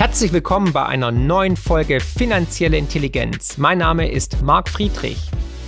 Herzlich 0.00 0.32
willkommen 0.32 0.72
bei 0.72 0.86
einer 0.86 1.12
neuen 1.12 1.58
Folge 1.58 2.00
Finanzielle 2.00 2.78
Intelligenz. 2.78 3.58
Mein 3.58 3.76
Name 3.76 4.10
ist 4.10 4.40
Marc 4.40 4.70
Friedrich. 4.70 5.18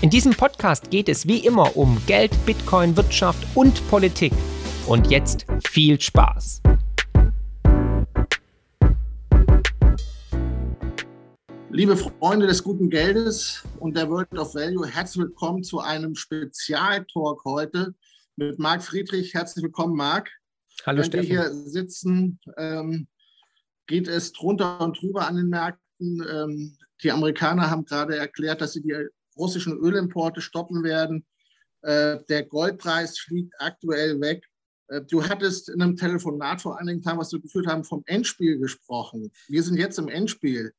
In 0.00 0.08
diesem 0.08 0.32
Podcast 0.32 0.90
geht 0.90 1.10
es 1.10 1.28
wie 1.28 1.44
immer 1.44 1.76
um 1.76 2.00
Geld, 2.06 2.32
Bitcoin, 2.46 2.96
Wirtschaft 2.96 3.46
und 3.54 3.86
Politik. 3.90 4.32
Und 4.86 5.10
jetzt 5.10 5.44
viel 5.68 6.00
Spaß. 6.00 6.62
Liebe 11.68 11.94
Freunde 11.94 12.46
des 12.46 12.64
guten 12.64 12.88
Geldes 12.88 13.62
und 13.80 13.98
der 13.98 14.08
World 14.08 14.32
of 14.38 14.54
Value, 14.54 14.86
herzlich 14.86 15.26
willkommen 15.26 15.62
zu 15.62 15.80
einem 15.80 16.14
Spezialtalk 16.14 17.44
heute 17.44 17.94
mit 18.36 18.58
Marc 18.58 18.82
Friedrich. 18.82 19.34
Herzlich 19.34 19.62
willkommen, 19.62 19.94
Marc. 19.94 20.30
Hallo, 20.86 21.00
Wenn 21.00 21.04
Steffen. 21.04 21.28
wir 21.28 21.42
hier 21.42 21.52
sitzen, 21.52 22.40
ähm, 22.56 23.06
geht 23.86 24.08
es 24.08 24.32
drunter 24.32 24.80
und 24.80 25.00
drüber 25.00 25.26
an 25.26 25.36
den 25.36 25.48
Märkten. 25.48 26.24
Ähm, 26.30 26.76
die 27.02 27.10
Amerikaner 27.10 27.70
haben 27.70 27.84
gerade 27.84 28.16
erklärt, 28.16 28.60
dass 28.60 28.72
sie 28.72 28.82
die 28.82 28.94
russischen 29.36 29.76
Ölimporte 29.76 30.40
stoppen 30.40 30.82
werden. 30.82 31.26
Äh, 31.82 32.18
der 32.28 32.44
Goldpreis 32.44 33.18
fliegt 33.18 33.54
aktuell 33.58 34.20
weg. 34.20 34.44
Äh, 34.88 35.02
du 35.02 35.24
hattest 35.24 35.68
in 35.68 35.82
einem 35.82 35.96
Telefonat 35.96 36.62
vor 36.62 36.78
einigen 36.78 37.02
Tagen, 37.02 37.18
was 37.18 37.32
wir 37.32 37.40
geführt 37.40 37.66
haben, 37.66 37.84
vom 37.84 38.02
Endspiel 38.06 38.58
gesprochen. 38.58 39.30
Wir 39.48 39.62
sind 39.62 39.78
jetzt 39.78 39.98
im 39.98 40.08
Endspiel. 40.08 40.72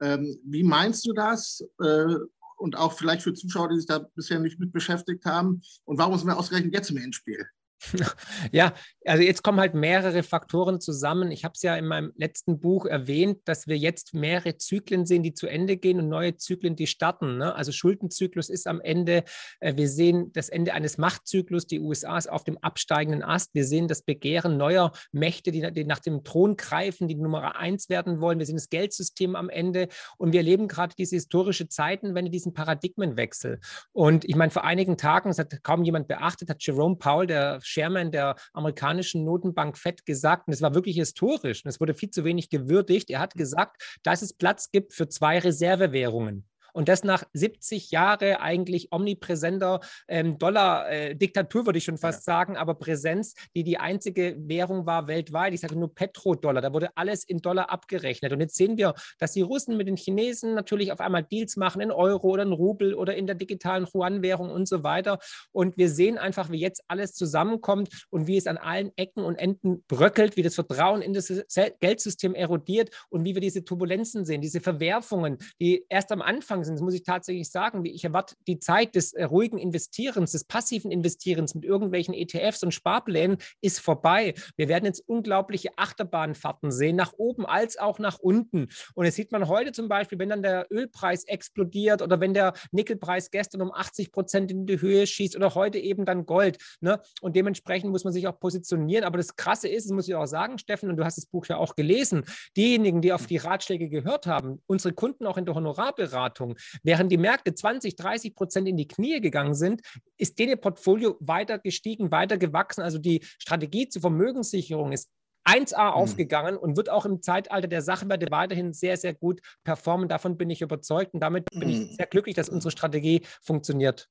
Ähm, 0.00 0.38
wie 0.44 0.62
meinst 0.62 1.06
du 1.06 1.12
das? 1.12 1.64
Äh, 1.80 2.16
und 2.56 2.76
auch 2.76 2.92
vielleicht 2.92 3.22
für 3.22 3.32
Zuschauer, 3.32 3.70
die 3.70 3.76
sich 3.76 3.86
da 3.86 4.06
bisher 4.14 4.38
nicht 4.38 4.60
mit 4.60 4.72
beschäftigt 4.72 5.24
haben. 5.24 5.62
Und 5.84 5.98
warum 5.98 6.18
sind 6.18 6.28
wir 6.28 6.38
ausgerechnet 6.38 6.74
jetzt 6.74 6.90
im 6.90 6.98
Endspiel? 6.98 7.46
Ja, 8.52 8.74
also 9.06 9.22
jetzt 9.22 9.42
kommen 9.42 9.60
halt 9.60 9.74
mehrere 9.74 10.22
Faktoren 10.22 10.80
zusammen. 10.80 11.30
Ich 11.30 11.44
habe 11.44 11.52
es 11.54 11.62
ja 11.62 11.76
in 11.76 11.86
meinem 11.86 12.12
letzten 12.16 12.60
Buch 12.60 12.86
erwähnt, 12.86 13.38
dass 13.44 13.66
wir 13.66 13.76
jetzt 13.76 14.14
mehrere 14.14 14.56
Zyklen 14.56 15.06
sehen, 15.06 15.22
die 15.22 15.34
zu 15.34 15.46
Ende 15.46 15.76
gehen 15.76 15.98
und 15.98 16.08
neue 16.08 16.36
Zyklen, 16.36 16.76
die 16.76 16.86
starten. 16.86 17.38
Ne? 17.38 17.54
Also 17.54 17.72
Schuldenzyklus 17.72 18.50
ist 18.50 18.66
am 18.66 18.80
Ende. 18.80 19.24
Äh, 19.60 19.76
wir 19.76 19.88
sehen 19.88 20.32
das 20.32 20.48
Ende 20.48 20.74
eines 20.74 20.98
Machtzyklus. 20.98 21.66
Die 21.66 21.80
USA 21.80 22.18
ist 22.18 22.30
auf 22.30 22.44
dem 22.44 22.58
absteigenden 22.58 23.22
Ast. 23.22 23.54
Wir 23.54 23.64
sehen 23.64 23.88
das 23.88 24.02
Begehren 24.02 24.56
neuer 24.56 24.92
Mächte, 25.12 25.50
die, 25.50 25.84
nach 25.84 26.00
dem 26.00 26.24
Thron 26.24 26.56
greifen, 26.56 27.08
die 27.08 27.14
Nummer 27.14 27.56
eins 27.56 27.88
werden 27.88 28.20
wollen. 28.20 28.38
Wir 28.38 28.46
sehen 28.46 28.56
das 28.56 28.70
Geldsystem 28.70 29.36
am 29.36 29.48
Ende 29.48 29.88
und 30.18 30.32
wir 30.32 30.40
erleben 30.40 30.68
gerade 30.68 30.94
diese 30.96 31.16
historische 31.16 31.68
Zeitenwende, 31.68 32.30
diesen 32.30 32.52
Paradigmenwechsel. 32.52 33.60
Und 33.92 34.24
ich 34.24 34.36
meine, 34.36 34.50
vor 34.50 34.64
einigen 34.64 34.96
Tagen, 34.96 35.30
das 35.30 35.38
hat 35.38 35.62
kaum 35.62 35.84
jemand 35.84 36.08
beachtet, 36.08 36.50
hat 36.50 36.62
Jerome 36.62 36.96
Powell, 36.96 37.26
der 37.26 37.60
Chairman 37.70 38.10
der 38.10 38.36
amerikanischen 38.52 39.24
Notenbank 39.24 39.78
FED 39.78 40.04
gesagt, 40.04 40.48
und 40.48 40.54
es 40.54 40.62
war 40.62 40.74
wirklich 40.74 40.96
historisch, 40.96 41.64
und 41.64 41.68
es 41.68 41.80
wurde 41.80 41.94
viel 41.94 42.10
zu 42.10 42.24
wenig 42.24 42.50
gewürdigt, 42.50 43.10
er 43.10 43.20
hat 43.20 43.34
gesagt, 43.34 44.00
dass 44.02 44.22
es 44.22 44.32
Platz 44.32 44.70
gibt 44.70 44.92
für 44.92 45.08
zwei 45.08 45.38
Reservewährungen. 45.38 46.49
Und 46.72 46.88
das 46.88 47.04
nach 47.04 47.24
70 47.32 47.90
Jahren 47.90 48.36
eigentlich 48.36 48.88
omnipräsenter 48.92 49.80
ähm, 50.08 50.38
Dollar-Diktatur, 50.38 51.62
äh, 51.62 51.66
würde 51.66 51.78
ich 51.78 51.84
schon 51.84 51.98
fast 51.98 52.26
ja. 52.26 52.32
sagen, 52.32 52.56
aber 52.56 52.74
Präsenz, 52.74 53.34
die 53.54 53.64
die 53.64 53.78
einzige 53.78 54.36
Währung 54.38 54.86
war 54.86 55.06
weltweit. 55.06 55.54
Ich 55.54 55.60
sage 55.60 55.76
nur 55.76 55.94
Petrodollar. 55.94 56.62
Da 56.62 56.72
wurde 56.72 56.90
alles 56.96 57.24
in 57.24 57.38
Dollar 57.38 57.70
abgerechnet. 57.70 58.32
Und 58.32 58.40
jetzt 58.40 58.56
sehen 58.56 58.76
wir, 58.76 58.94
dass 59.18 59.32
die 59.32 59.42
Russen 59.42 59.76
mit 59.76 59.88
den 59.88 59.96
Chinesen 59.96 60.54
natürlich 60.54 60.92
auf 60.92 61.00
einmal 61.00 61.22
Deals 61.22 61.56
machen 61.56 61.80
in 61.80 61.90
Euro 61.90 62.28
oder 62.28 62.42
in 62.42 62.52
Rubel 62.52 62.94
oder 62.94 63.14
in 63.14 63.26
der 63.26 63.36
digitalen 63.36 63.86
Yuan-Währung 63.92 64.50
und 64.50 64.68
so 64.68 64.82
weiter. 64.82 65.18
Und 65.52 65.76
wir 65.76 65.88
sehen 65.88 66.18
einfach, 66.18 66.50
wie 66.50 66.60
jetzt 66.60 66.82
alles 66.88 67.14
zusammenkommt 67.14 68.06
und 68.10 68.26
wie 68.26 68.36
es 68.36 68.46
an 68.46 68.58
allen 68.58 68.90
Ecken 68.96 69.24
und 69.24 69.36
Enden 69.36 69.84
bröckelt, 69.88 70.36
wie 70.36 70.42
das 70.42 70.54
Vertrauen 70.54 71.02
in 71.02 71.14
das 71.14 71.32
Geldsystem 71.80 72.34
erodiert 72.34 72.90
und 73.08 73.24
wie 73.24 73.34
wir 73.34 73.40
diese 73.40 73.64
Turbulenzen 73.64 74.24
sehen, 74.24 74.40
diese 74.40 74.60
Verwerfungen, 74.60 75.38
die 75.60 75.84
erst 75.88 76.12
am 76.12 76.22
Anfang 76.22 76.59
sind, 76.64 76.74
das 76.74 76.82
muss 76.82 76.94
ich 76.94 77.02
tatsächlich 77.02 77.50
sagen. 77.50 77.84
Ich 77.84 78.04
erwarte 78.04 78.36
die 78.46 78.58
Zeit 78.58 78.94
des 78.94 79.12
äh, 79.12 79.24
ruhigen 79.24 79.58
Investierens, 79.58 80.32
des 80.32 80.44
passiven 80.44 80.90
Investierens 80.90 81.54
mit 81.54 81.64
irgendwelchen 81.64 82.14
ETFs 82.14 82.62
und 82.62 82.72
Sparplänen 82.72 83.38
ist 83.60 83.80
vorbei. 83.80 84.34
Wir 84.56 84.68
werden 84.68 84.84
jetzt 84.84 85.08
unglaubliche 85.08 85.70
Achterbahnfahrten 85.76 86.70
sehen, 86.70 86.96
nach 86.96 87.12
oben 87.16 87.46
als 87.46 87.78
auch 87.78 87.98
nach 87.98 88.18
unten. 88.18 88.68
Und 88.94 89.06
das 89.06 89.14
sieht 89.14 89.32
man 89.32 89.48
heute 89.48 89.72
zum 89.72 89.88
Beispiel, 89.88 90.18
wenn 90.18 90.28
dann 90.28 90.42
der 90.42 90.66
Ölpreis 90.70 91.24
explodiert 91.24 92.02
oder 92.02 92.20
wenn 92.20 92.34
der 92.34 92.54
Nickelpreis 92.72 93.30
gestern 93.30 93.62
um 93.62 93.72
80 93.72 94.12
Prozent 94.12 94.50
in 94.50 94.66
die 94.66 94.80
Höhe 94.80 95.06
schießt 95.06 95.36
oder 95.36 95.54
heute 95.54 95.78
eben 95.78 96.04
dann 96.04 96.26
Gold. 96.26 96.58
Ne? 96.80 97.00
Und 97.20 97.36
dementsprechend 97.36 97.90
muss 97.90 98.04
man 98.04 98.12
sich 98.12 98.26
auch 98.26 98.38
positionieren. 98.38 99.04
Aber 99.04 99.18
das 99.18 99.36
Krasse 99.36 99.68
ist, 99.68 99.86
das 99.86 99.92
muss 99.92 100.08
ich 100.08 100.14
auch 100.14 100.26
sagen, 100.26 100.58
Steffen, 100.58 100.90
und 100.90 100.96
du 100.96 101.04
hast 101.04 101.16
das 101.16 101.26
Buch 101.26 101.46
ja 101.46 101.56
auch 101.56 101.76
gelesen, 101.76 102.24
diejenigen, 102.56 103.00
die 103.00 103.12
auf 103.12 103.26
die 103.26 103.36
Ratschläge 103.36 103.88
gehört 103.88 104.26
haben, 104.26 104.62
unsere 104.66 104.94
Kunden 104.94 105.26
auch 105.26 105.36
in 105.36 105.44
der 105.44 105.54
Honorarberatung, 105.54 106.49
während 106.82 107.10
die 107.12 107.18
Märkte 107.18 107.54
20, 107.54 107.96
30 107.96 108.34
Prozent 108.34 108.68
in 108.68 108.76
die 108.76 108.88
Knie 108.88 109.20
gegangen 109.20 109.54
sind, 109.54 109.82
ist 110.16 110.38
denen 110.38 110.60
Portfolio 110.60 111.16
weiter 111.20 111.58
gestiegen, 111.58 112.10
weiter 112.10 112.38
gewachsen. 112.38 112.82
Also 112.82 112.98
die 112.98 113.20
Strategie 113.38 113.88
zur 113.88 114.02
Vermögenssicherung 114.02 114.92
ist 114.92 115.08
1A 115.44 115.90
mhm. 115.90 115.94
aufgegangen 115.94 116.56
und 116.56 116.76
wird 116.76 116.90
auch 116.90 117.06
im 117.06 117.22
Zeitalter 117.22 117.68
der 117.68 117.82
Sachwerte 117.82 118.26
weiterhin 118.30 118.72
sehr, 118.72 118.96
sehr 118.96 119.14
gut 119.14 119.40
performen. 119.64 120.08
Davon 120.08 120.36
bin 120.36 120.50
ich 120.50 120.62
überzeugt 120.62 121.14
und 121.14 121.20
damit 121.20 121.46
bin 121.50 121.68
ich 121.68 121.78
mhm. 121.78 121.94
sehr 121.94 122.06
glücklich, 122.06 122.36
dass 122.36 122.48
unsere 122.48 122.70
Strategie 122.70 123.22
funktioniert. 123.42 124.08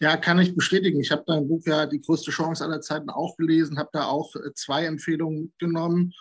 Ja, 0.00 0.16
kann 0.16 0.38
ich 0.38 0.54
bestätigen. 0.54 1.00
Ich 1.00 1.10
habe 1.10 1.24
dein 1.26 1.48
Buch 1.48 1.62
ja 1.66 1.86
die 1.86 2.00
größte 2.00 2.30
Chance 2.30 2.64
aller 2.64 2.80
Zeiten 2.80 3.08
auch 3.10 3.36
gelesen, 3.36 3.78
habe 3.78 3.90
da 3.92 4.06
auch 4.06 4.34
äh, 4.36 4.52
zwei 4.54 4.84
Empfehlungen 4.84 5.44
mitgenommen. 5.44 6.12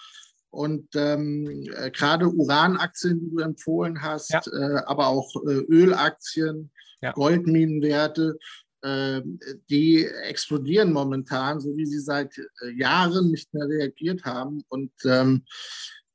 Und 0.50 0.88
ähm, 0.96 1.64
äh, 1.76 1.92
gerade 1.92 2.30
Uranaktien, 2.30 3.20
die 3.20 3.30
du 3.30 3.40
empfohlen 3.40 4.02
hast, 4.02 4.32
ja. 4.32 4.42
äh, 4.52 4.82
aber 4.86 5.08
auch 5.08 5.30
äh, 5.46 5.60
Ölaktien, 5.70 6.72
ja. 7.02 7.12
Goldminenwerte, 7.12 8.38
ähm, 8.84 9.40
die 9.70 10.06
explodieren 10.06 10.94
momentan, 10.94 11.60
so 11.60 11.76
wie 11.76 11.86
sie 11.86 12.00
seit 12.00 12.38
äh, 12.38 12.70
Jahren 12.72 13.32
nicht 13.32 13.54
mehr 13.54 13.68
reagiert 13.68 14.24
haben. 14.24 14.64
Und 14.70 14.92
ähm, 15.06 15.44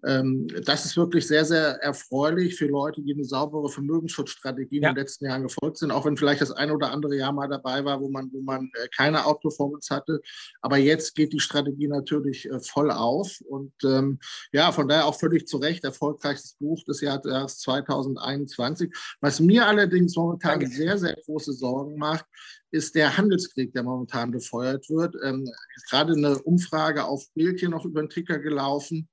das 0.03 0.85
ist 0.85 0.97
wirklich 0.97 1.29
sehr, 1.29 1.45
sehr 1.45 1.81
erfreulich 1.81 2.57
für 2.57 2.67
Leute, 2.67 3.01
die 3.03 3.15
eine 3.15 3.25
saubere 3.25 3.69
Vermögensschutzstrategie 3.69 4.81
ja. 4.81 4.89
in 4.89 4.95
den 4.95 5.01
letzten 5.01 5.27
Jahren 5.27 5.45
gefolgt 5.45 5.79
sind, 5.79 5.93
auch 5.93 6.05
wenn 6.05 6.17
vielleicht 6.17 6.41
das 6.41 6.51
eine 6.51 6.75
oder 6.75 6.91
andere 6.91 7.17
Jahr 7.17 7.33
mal 7.33 7.49
dabei 7.49 7.85
war, 7.85 8.01
wo 8.01 8.09
man, 8.09 8.29
wo 8.33 8.41
man 8.41 8.69
äh, 8.75 8.89
keine 8.97 9.25
Outperformance 9.25 9.95
hatte. 9.95 10.21
Aber 10.61 10.77
jetzt 10.77 11.15
geht 11.15 11.33
die 11.33 11.39
Strategie 11.39 11.87
natürlich 11.87 12.51
äh, 12.51 12.59
voll 12.59 12.91
auf. 12.91 13.41
Und 13.49 13.73
ähm, 13.85 14.19
ja, 14.51 14.73
von 14.73 14.89
daher 14.89 15.07
auch 15.07 15.19
völlig 15.19 15.47
zu 15.47 15.59
Recht 15.59 15.85
erfolgreichstes 15.85 16.55
Buch 16.55 16.83
des 16.83 17.01
Jahres 17.01 17.59
2021. 17.59 18.93
Was 19.21 19.39
mir 19.39 19.67
allerdings 19.67 20.17
momentan 20.17 20.59
Danke. 20.59 20.75
sehr, 20.75 20.99
sehr 20.99 21.15
große 21.25 21.53
Sorgen 21.53 21.97
macht, 21.97 22.27
ist 22.73 22.97
der 22.97 23.17
Handelskrieg, 23.17 23.73
der 23.73 23.85
momentan 23.85 24.33
befeuert 24.33 24.89
wird. 24.91 25.15
Ähm, 25.23 25.49
ist 25.77 25.91
gerade 25.91 26.15
eine 26.15 26.39
Umfrage 26.43 27.05
auf 27.05 27.25
Bild 27.35 27.61
hier 27.61 27.69
noch 27.69 27.85
über 27.85 28.03
den 28.03 28.11
Ticker 28.11 28.41
gelaufen 28.41 29.09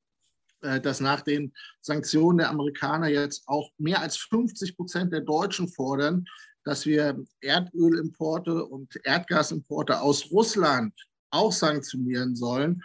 dass 0.62 1.00
nach 1.00 1.22
den 1.22 1.54
Sanktionen 1.82 2.40
der 2.40 2.50
Amerikaner 2.50 3.08
jetzt 3.08 3.44
auch 3.48 3.70
mehr 3.78 4.02
als 4.02 4.18
50 4.18 4.76
Prozent 4.76 5.14
der 5.14 5.22
Deutschen 5.22 5.68
fordern, 5.68 6.26
dass 6.64 6.86
wir 6.86 7.18
Erdölimporte 7.42 8.66
und 8.66 9.00
Erdgasimporte 9.04 10.02
aus 10.02 10.32
Russland 10.32 10.94
auch 11.32 11.52
sanktionieren 11.52 12.36
sollen. 12.36 12.82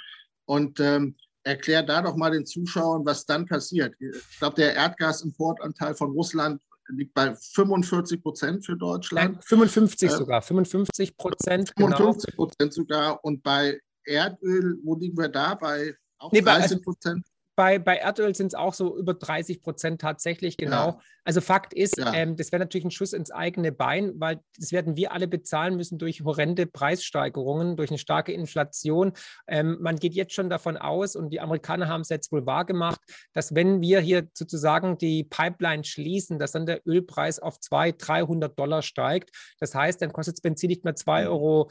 Und 0.47 0.79
ähm, 0.81 1.17
erklär 1.43 1.83
da 1.83 2.03
doch 2.03 2.17
mal 2.17 2.31
den 2.31 2.47
Zuschauern, 2.47 3.05
was 3.05 3.27
dann 3.27 3.47
passiert. 3.47 3.95
Ich 3.99 4.39
glaube, 4.39 4.57
der 4.57 4.75
Erdgasimportanteil 4.75 5.95
von 5.95 6.13
Russland 6.13 6.61
liegt 6.89 7.15
bei 7.15 7.35
45 7.35 8.23
Prozent 8.23 8.65
für 8.65 8.77
Deutschland. 8.77 9.35
Nein, 9.35 9.43
55 9.43 10.11
äh, 10.11 10.13
sogar, 10.13 10.43
55 10.43 11.17
Prozent. 11.17 11.73
55 11.77 12.37
Prozent 12.37 12.59
genau. 12.59 12.71
sogar. 12.71 13.25
Und 13.25 13.43
bei 13.43 13.81
Erdöl, 14.05 14.79
wo 14.83 14.95
liegen 14.97 15.17
wir 15.17 15.29
da? 15.29 15.55
Bei 15.55 15.95
auch 16.19 16.33
nee, 16.33 16.41
30 16.41 16.83
Prozent? 16.83 17.27
Bei, 17.57 17.79
bei 17.79 17.97
Erdöl 17.97 18.35
sind 18.35 18.49
es 18.49 18.55
auch 18.55 18.75
so 18.75 18.97
über 18.97 19.15
30 19.15 19.61
Prozent 19.61 20.01
tatsächlich, 20.01 20.57
genau. 20.57 20.87
Ja. 20.87 20.99
Also 21.25 21.41
Fakt 21.41 21.73
ist, 21.73 21.97
ja. 21.97 22.13
ähm, 22.13 22.37
das 22.37 22.53
wäre 22.53 22.61
natürlich 22.61 22.85
ein 22.85 22.91
Schuss 22.91 23.15
ins 23.15 23.31
eigene 23.31 23.73
Bein, 23.73 24.13
weil 24.17 24.41
das 24.59 24.73
werden 24.73 24.97
wir 24.97 25.13
alle 25.13 25.27
bezahlen 25.27 25.77
müssen 25.77 25.99
durch 25.99 26.23
horrende 26.23 26.67
Preissteigerungen, 26.67 27.77
durch 27.77 27.91
eine 27.91 27.99
starke 27.99 28.33
Inflation. 28.33 29.13
Ähm, 29.47 29.79
man 29.81 29.97
geht 29.97 30.15
jetzt 30.15 30.35
schon 30.35 30.51
davon 30.51 30.77
aus, 30.77 31.17
und 31.17 31.31
die 31.31 31.41
Amerikaner 31.41 31.89
haben 31.89 32.03
es 32.03 32.11
jetzt 32.11 32.31
wohl 32.31 32.45
wahrgemacht, 32.45 33.01
dass 33.33 33.55
wenn 33.55 33.81
wir 33.81 34.01
hier 34.01 34.29
sozusagen 34.35 34.99
die 34.99 35.25
Pipeline 35.25 35.85
schließen, 35.85 36.39
dass 36.39 36.53
dann 36.53 36.67
der 36.67 36.87
Ölpreis 36.87 37.39
auf 37.39 37.59
200, 37.59 38.07
300 38.07 38.59
Dollar 38.59 38.83
steigt. 38.83 39.31
Das 39.59 39.75
heißt, 39.75 40.03
dann 40.03 40.13
kostet 40.13 40.37
das 40.37 40.43
Benzin 40.43 40.69
nicht 40.69 40.85
mehr 40.85 40.95
2,50 40.95 41.23
mhm. 41.23 41.29
Euro 41.29 41.71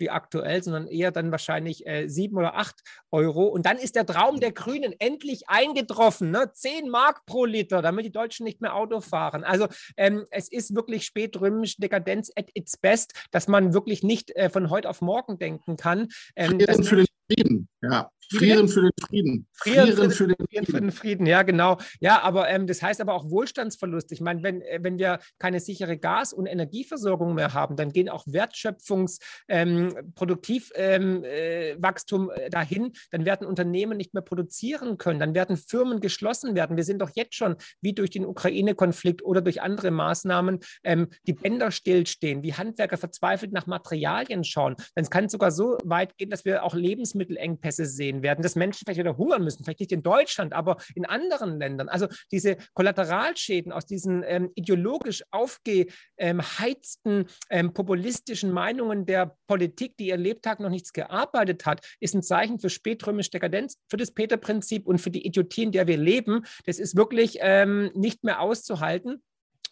wie 0.00 0.10
aktuell, 0.10 0.62
sondern 0.62 0.86
eher 0.86 1.10
dann 1.10 1.30
wahrscheinlich 1.30 1.86
äh, 1.86 2.08
7 2.08 2.36
oder 2.36 2.56
8 2.56 2.74
Euro. 3.10 3.44
Und 3.44 3.66
dann 3.66 3.76
ist 3.76 3.96
der 3.96 4.06
Traum 4.06 4.40
der 4.40 4.52
Grünen 4.52 4.94
endlich 5.08 5.48
eingetroffen. 5.48 6.30
Ne? 6.30 6.52
10 6.52 6.90
Mark 6.90 7.24
pro 7.24 7.44
Liter, 7.46 7.80
damit 7.82 8.04
die 8.04 8.12
Deutschen 8.12 8.44
nicht 8.44 8.60
mehr 8.60 8.74
Auto 8.74 9.00
fahren. 9.00 9.42
Also 9.42 9.66
ähm, 9.96 10.26
es 10.30 10.50
ist 10.50 10.74
wirklich 10.74 11.06
spätrömisch 11.06 11.76
Dekadenz 11.78 12.30
at 12.36 12.50
its 12.54 12.76
best, 12.76 13.14
dass 13.30 13.48
man 13.48 13.72
wirklich 13.72 14.02
nicht 14.02 14.34
äh, 14.36 14.50
von 14.50 14.70
heute 14.70 14.88
auf 14.88 15.00
morgen 15.00 15.38
denken 15.38 15.76
kann. 15.76 16.08
Ähm, 16.36 16.60
für 16.60 16.96
den 16.96 17.06
Frieden, 17.30 17.68
ja. 17.82 18.10
Frieren 18.30 18.68
für 18.68 18.82
den 18.82 18.92
Frieden. 19.00 19.46
Frieren, 19.52 19.92
Frieren 19.92 20.10
für, 20.10 20.26
den, 20.26 20.36
Frieren 20.48 20.66
für 20.66 20.80
den 20.80 20.92
Frieden, 20.92 21.26
ja, 21.26 21.42
genau. 21.42 21.78
Ja, 22.00 22.22
aber 22.22 22.48
ähm, 22.48 22.66
das 22.66 22.82
heißt 22.82 23.00
aber 23.00 23.14
auch 23.14 23.30
Wohlstandsverlust. 23.30 24.12
Ich 24.12 24.20
meine, 24.20 24.42
wenn, 24.42 24.60
äh, 24.62 24.80
wenn 24.82 24.98
wir 24.98 25.20
keine 25.38 25.60
sichere 25.60 25.96
Gas- 25.96 26.32
und 26.32 26.46
Energieversorgung 26.46 27.34
mehr 27.34 27.54
haben, 27.54 27.76
dann 27.76 27.90
gehen 27.90 28.08
auch 28.08 28.26
Wertschöpfungs-, 28.26 29.20
ähm, 29.48 29.94
Produktivwachstum 30.14 32.30
ähm, 32.30 32.36
äh, 32.36 32.50
dahin. 32.50 32.92
Dann 33.10 33.24
werden 33.24 33.46
Unternehmen 33.46 33.96
nicht 33.96 34.12
mehr 34.12 34.22
produzieren 34.22 34.98
können. 34.98 35.20
Dann 35.20 35.34
werden 35.34 35.56
Firmen 35.56 36.00
geschlossen 36.00 36.54
werden. 36.54 36.76
Wir 36.76 36.84
sind 36.84 37.00
doch 37.00 37.10
jetzt 37.14 37.34
schon, 37.34 37.56
wie 37.80 37.94
durch 37.94 38.10
den 38.10 38.26
Ukraine-Konflikt 38.26 39.24
oder 39.24 39.40
durch 39.40 39.62
andere 39.62 39.90
Maßnahmen, 39.90 40.58
ähm, 40.84 41.08
die 41.26 41.32
Bänder 41.32 41.70
stillstehen, 41.70 42.42
wie 42.42 42.52
Handwerker 42.52 42.98
verzweifelt 42.98 43.52
nach 43.52 43.66
Materialien 43.66 44.44
schauen. 44.44 44.76
Dann 44.94 45.08
kann 45.08 45.24
es 45.24 45.32
sogar 45.32 45.50
so 45.50 45.78
weit 45.84 46.18
gehen, 46.18 46.30
dass 46.30 46.44
wir 46.44 46.64
auch 46.64 46.74
Lebensmittelengpässe 46.74 47.86
sehen 47.86 48.17
werden, 48.22 48.42
dass 48.42 48.56
Menschen 48.56 48.84
vielleicht 48.84 49.00
wieder 49.00 49.16
hungern 49.16 49.44
müssen, 49.44 49.64
vielleicht 49.64 49.80
nicht 49.80 49.92
in 49.92 50.02
Deutschland, 50.02 50.52
aber 50.52 50.76
in 50.94 51.06
anderen 51.06 51.58
Ländern. 51.58 51.88
Also 51.88 52.08
diese 52.30 52.56
Kollateralschäden 52.74 53.72
aus 53.72 53.86
diesen 53.86 54.22
ähm, 54.26 54.50
ideologisch 54.54 55.22
aufgeheizten 55.30 57.26
ähm, 57.50 57.72
populistischen 57.72 58.50
Meinungen 58.52 59.06
der 59.06 59.36
Politik, 59.46 59.96
die 59.96 60.08
ihr 60.08 60.16
Lebtag 60.16 60.60
noch 60.60 60.70
nichts 60.70 60.92
gearbeitet 60.92 61.66
hat, 61.66 61.86
ist 62.00 62.14
ein 62.14 62.22
Zeichen 62.22 62.58
für 62.58 62.70
spätrömische 62.70 63.30
Dekadenz, 63.30 63.78
für 63.88 63.96
das 63.96 64.12
Peter-Prinzip 64.12 64.86
und 64.86 64.98
für 64.98 65.10
die 65.10 65.26
Idiotie, 65.26 65.64
in 65.64 65.72
der 65.72 65.86
wir 65.86 65.96
leben. 65.96 66.44
Das 66.66 66.78
ist 66.78 66.96
wirklich 66.96 67.38
ähm, 67.40 67.90
nicht 67.94 68.24
mehr 68.24 68.40
auszuhalten. 68.40 69.22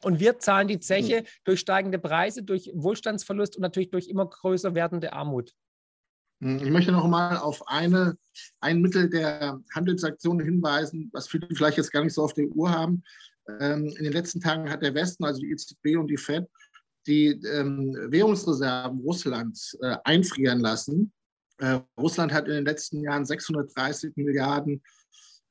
Und 0.02 0.20
wir 0.20 0.38
zahlen 0.38 0.69
die 0.69 0.81
Zeche 0.81 1.22
mhm. 1.22 1.26
durch 1.44 1.60
steigende 1.60 1.98
Preise, 1.98 2.43
durch 2.43 2.70
Wohlstandsverlust 2.75 3.56
und 3.56 3.62
natürlich 3.62 3.90
durch 3.90 4.08
immer 4.08 4.28
größer 4.28 4.75
werdende 4.75 5.12
Armut. 5.12 5.52
Hm, 6.41 6.59
ich 6.59 6.71
möchte 6.71 6.93
noch 6.93 7.06
mal 7.09 7.37
auf 7.37 7.67
eine, 7.69 8.17
ein 8.61 8.81
Mittel 8.81 9.09
der 9.09 9.61
Handelsaktionen 9.75 10.44
hinweisen, 10.44 11.11
was 11.12 11.29
viele 11.29 11.49
vielleicht 11.55 11.79
jetzt 11.79 11.93
gar 11.93 12.05
nicht 12.05 12.15
so 12.15 12.23
auf 12.23 12.35
der 12.35 12.47
Uhr 12.47 12.71
haben. 12.71 13.03
Ähm, 13.61 13.87
in 13.97 14.05
den 14.05 14.12
letzten 14.12 14.41
Tagen 14.41 14.69
hat 14.69 14.83
der 14.83 14.94
Westen, 14.94 15.25
also 15.25 15.41
die 15.41 15.50
EZB 15.50 15.97
und 15.97 16.09
die 16.09 16.17
FED, 16.17 16.47
die 17.06 17.29
ähm, 17.29 17.97
Währungsreserven 18.09 19.00
Russlands 19.00 19.79
äh, 19.81 19.97
einfrieren 20.05 20.61
lassen. 20.61 21.12
Äh, 21.59 21.81
Russland 21.99 22.33
hat 22.33 22.49
in 22.49 22.55
den 22.55 22.65
letzten 22.65 23.03
Jahren 23.03 23.25
630 23.25 24.17
Milliarden 24.17 24.82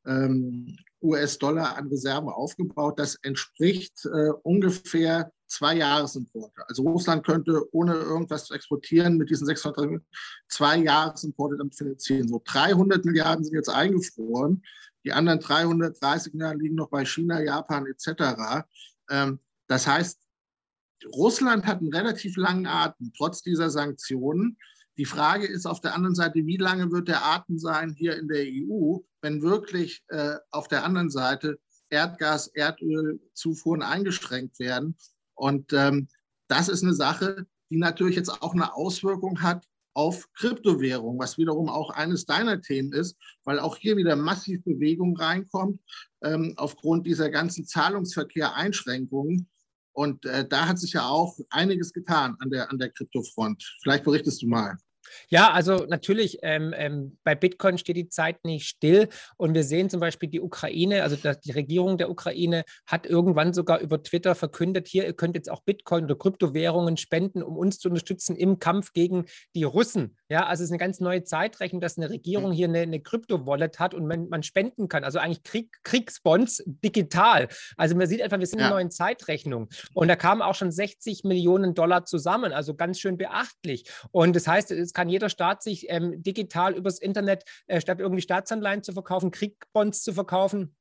ähm, 0.05 0.77
US-Dollar 1.01 1.77
an 1.77 1.87
Reserven 1.87 2.29
aufgebaut. 2.29 2.99
Das 2.99 3.15
entspricht 3.21 4.05
äh, 4.05 4.31
ungefähr 4.43 5.31
zwei 5.47 5.75
Jahresimporte. 5.75 6.67
Also 6.67 6.83
Russland 6.83 7.25
könnte 7.25 7.63
ohne 7.71 7.93
irgendwas 7.93 8.45
zu 8.45 8.53
exportieren 8.53 9.17
mit 9.17 9.29
diesen 9.29 9.45
600 9.45 10.01
zwei 10.47 10.77
Jahresimporte 10.77 11.57
damit 11.57 11.75
finanzieren. 11.75 12.27
So 12.27 12.41
300 12.43 13.05
Milliarden 13.05 13.43
sind 13.43 13.53
jetzt 13.53 13.69
eingefroren. 13.69 14.63
Die 15.03 15.13
anderen 15.13 15.39
330 15.39 16.33
Milliarden 16.33 16.61
liegen 16.61 16.75
noch 16.75 16.89
bei 16.89 17.05
China, 17.05 17.41
Japan 17.41 17.85
etc. 17.85 18.65
Ähm, 19.09 19.39
das 19.67 19.87
heißt, 19.87 20.19
Russland 21.13 21.65
hat 21.65 21.79
einen 21.79 21.93
relativ 21.93 22.37
langen 22.37 22.65
Atem, 22.65 23.11
trotz 23.15 23.41
dieser 23.41 23.69
Sanktionen. 23.69 24.57
Die 24.97 25.05
Frage 25.05 25.45
ist 25.45 25.65
auf 25.65 25.81
der 25.81 25.93
anderen 25.93 26.15
Seite, 26.15 26.45
wie 26.45 26.57
lange 26.57 26.91
wird 26.91 27.07
der 27.07 27.25
Atem 27.25 27.59
sein 27.59 27.93
hier 27.97 28.17
in 28.17 28.27
der 28.27 28.45
EU, 28.45 28.99
wenn 29.21 29.41
wirklich 29.41 30.03
äh, 30.07 30.35
auf 30.51 30.67
der 30.67 30.85
anderen 30.85 31.09
Seite 31.09 31.59
Erdgas, 31.89 32.47
Erdölzufuhren 32.47 33.83
eingeschränkt 33.83 34.59
werden. 34.59 34.97
Und 35.35 35.73
ähm, 35.73 36.07
das 36.47 36.69
ist 36.69 36.83
eine 36.83 36.93
Sache, 36.93 37.45
die 37.69 37.77
natürlich 37.77 38.15
jetzt 38.15 38.29
auch 38.29 38.53
eine 38.53 38.73
Auswirkung 38.73 39.41
hat 39.41 39.65
auf 39.93 40.31
Kryptowährungen, 40.33 41.19
was 41.19 41.37
wiederum 41.37 41.69
auch 41.69 41.89
eines 41.89 42.25
deiner 42.25 42.61
Themen 42.61 42.91
ist, 42.91 43.15
weil 43.45 43.59
auch 43.59 43.77
hier 43.77 43.95
wieder 43.95 44.15
massiv 44.15 44.63
Bewegung 44.63 45.15
reinkommt 45.17 45.79
ähm, 46.21 46.53
aufgrund 46.57 47.07
dieser 47.07 47.29
ganzen 47.29 47.65
Zahlungsverkehr-Einschränkungen. 47.65 49.47
Und 49.93 50.25
äh, 50.25 50.45
da 50.47 50.67
hat 50.67 50.79
sich 50.79 50.93
ja 50.93 51.07
auch 51.07 51.37
einiges 51.49 51.93
getan 51.93 52.35
an 52.39 52.49
der, 52.49 52.69
an 52.69 52.77
der 52.77 52.89
Kryptofront. 52.89 53.63
Vielleicht 53.81 54.03
berichtest 54.03 54.41
du 54.41 54.47
mal. 54.47 54.77
Ja, 55.29 55.51
also 55.51 55.85
natürlich, 55.87 56.39
ähm, 56.41 56.73
ähm, 56.75 57.17
bei 57.23 57.35
Bitcoin 57.35 57.77
steht 57.77 57.97
die 57.97 58.09
Zeit 58.09 58.43
nicht 58.43 58.67
still 58.67 59.09
und 59.37 59.53
wir 59.53 59.63
sehen 59.63 59.89
zum 59.89 59.99
Beispiel 59.99 60.29
die 60.29 60.41
Ukraine, 60.41 61.03
also 61.03 61.15
die 61.15 61.51
Regierung 61.51 61.97
der 61.97 62.09
Ukraine 62.09 62.63
hat 62.85 63.05
irgendwann 63.05 63.53
sogar 63.53 63.79
über 63.79 64.01
Twitter 64.01 64.35
verkündet, 64.35 64.87
hier, 64.87 65.05
ihr 65.05 65.13
könnt 65.13 65.35
jetzt 65.35 65.49
auch 65.51 65.61
Bitcoin 65.61 66.05
oder 66.05 66.15
Kryptowährungen 66.15 66.97
spenden, 66.97 67.43
um 67.43 67.57
uns 67.57 67.79
zu 67.79 67.89
unterstützen 67.89 68.35
im 68.35 68.59
Kampf 68.59 68.93
gegen 68.93 69.25
die 69.55 69.63
Russen. 69.63 70.17
Ja, 70.29 70.47
also 70.47 70.63
es 70.63 70.69
ist 70.69 70.71
eine 70.71 70.79
ganz 70.79 70.99
neue 70.99 71.23
Zeitrechnung, 71.23 71.81
dass 71.81 71.97
eine 71.97 72.09
Regierung 72.09 72.51
hier 72.51 72.67
eine, 72.67 72.79
eine 72.79 72.99
Krypto-Wallet 72.99 73.79
hat 73.79 73.93
und 73.93 74.07
man, 74.07 74.27
man, 74.27 74.41
spenden 74.41 74.87
kann. 74.87 75.03
Also 75.03 75.19
eigentlich 75.19 75.43
Krieg, 75.43 75.71
Kriegsbonds 75.83 76.63
digital. 76.65 77.47
Also 77.77 77.95
man 77.95 78.07
sieht 78.07 78.21
einfach, 78.23 78.39
wir 78.39 78.47
sind 78.47 78.59
ja. 78.59 78.65
in 78.65 78.71
einer 78.71 78.75
neuen 78.75 78.91
Zeitrechnung. 78.91 79.69
Und 79.93 80.07
da 80.07 80.15
kamen 80.15 80.41
auch 80.41 80.55
schon 80.55 80.71
60 80.71 81.25
Millionen 81.25 81.75
Dollar 81.75 82.05
zusammen, 82.05 82.53
also 82.53 82.73
ganz 82.73 82.99
schön 82.99 83.17
beachtlich. 83.17 83.89
Und 84.11 84.35
das 84.35 84.47
heißt, 84.47 84.71
es 84.71 84.93
kann 84.93 85.09
jeder 85.09 85.29
Staat 85.29 85.61
sich 85.61 85.85
ähm, 85.89 86.23
digital 86.23 86.73
übers 86.73 86.97
Internet, 86.97 87.43
äh, 87.67 87.79
statt 87.79 87.99
irgendwie 87.99 88.21
Staatsanleihen 88.21 88.81
zu 88.81 88.93
verkaufen, 88.93 89.29
Kriegbonds 89.29 90.01
zu 90.01 90.13
verkaufen, 90.13 90.75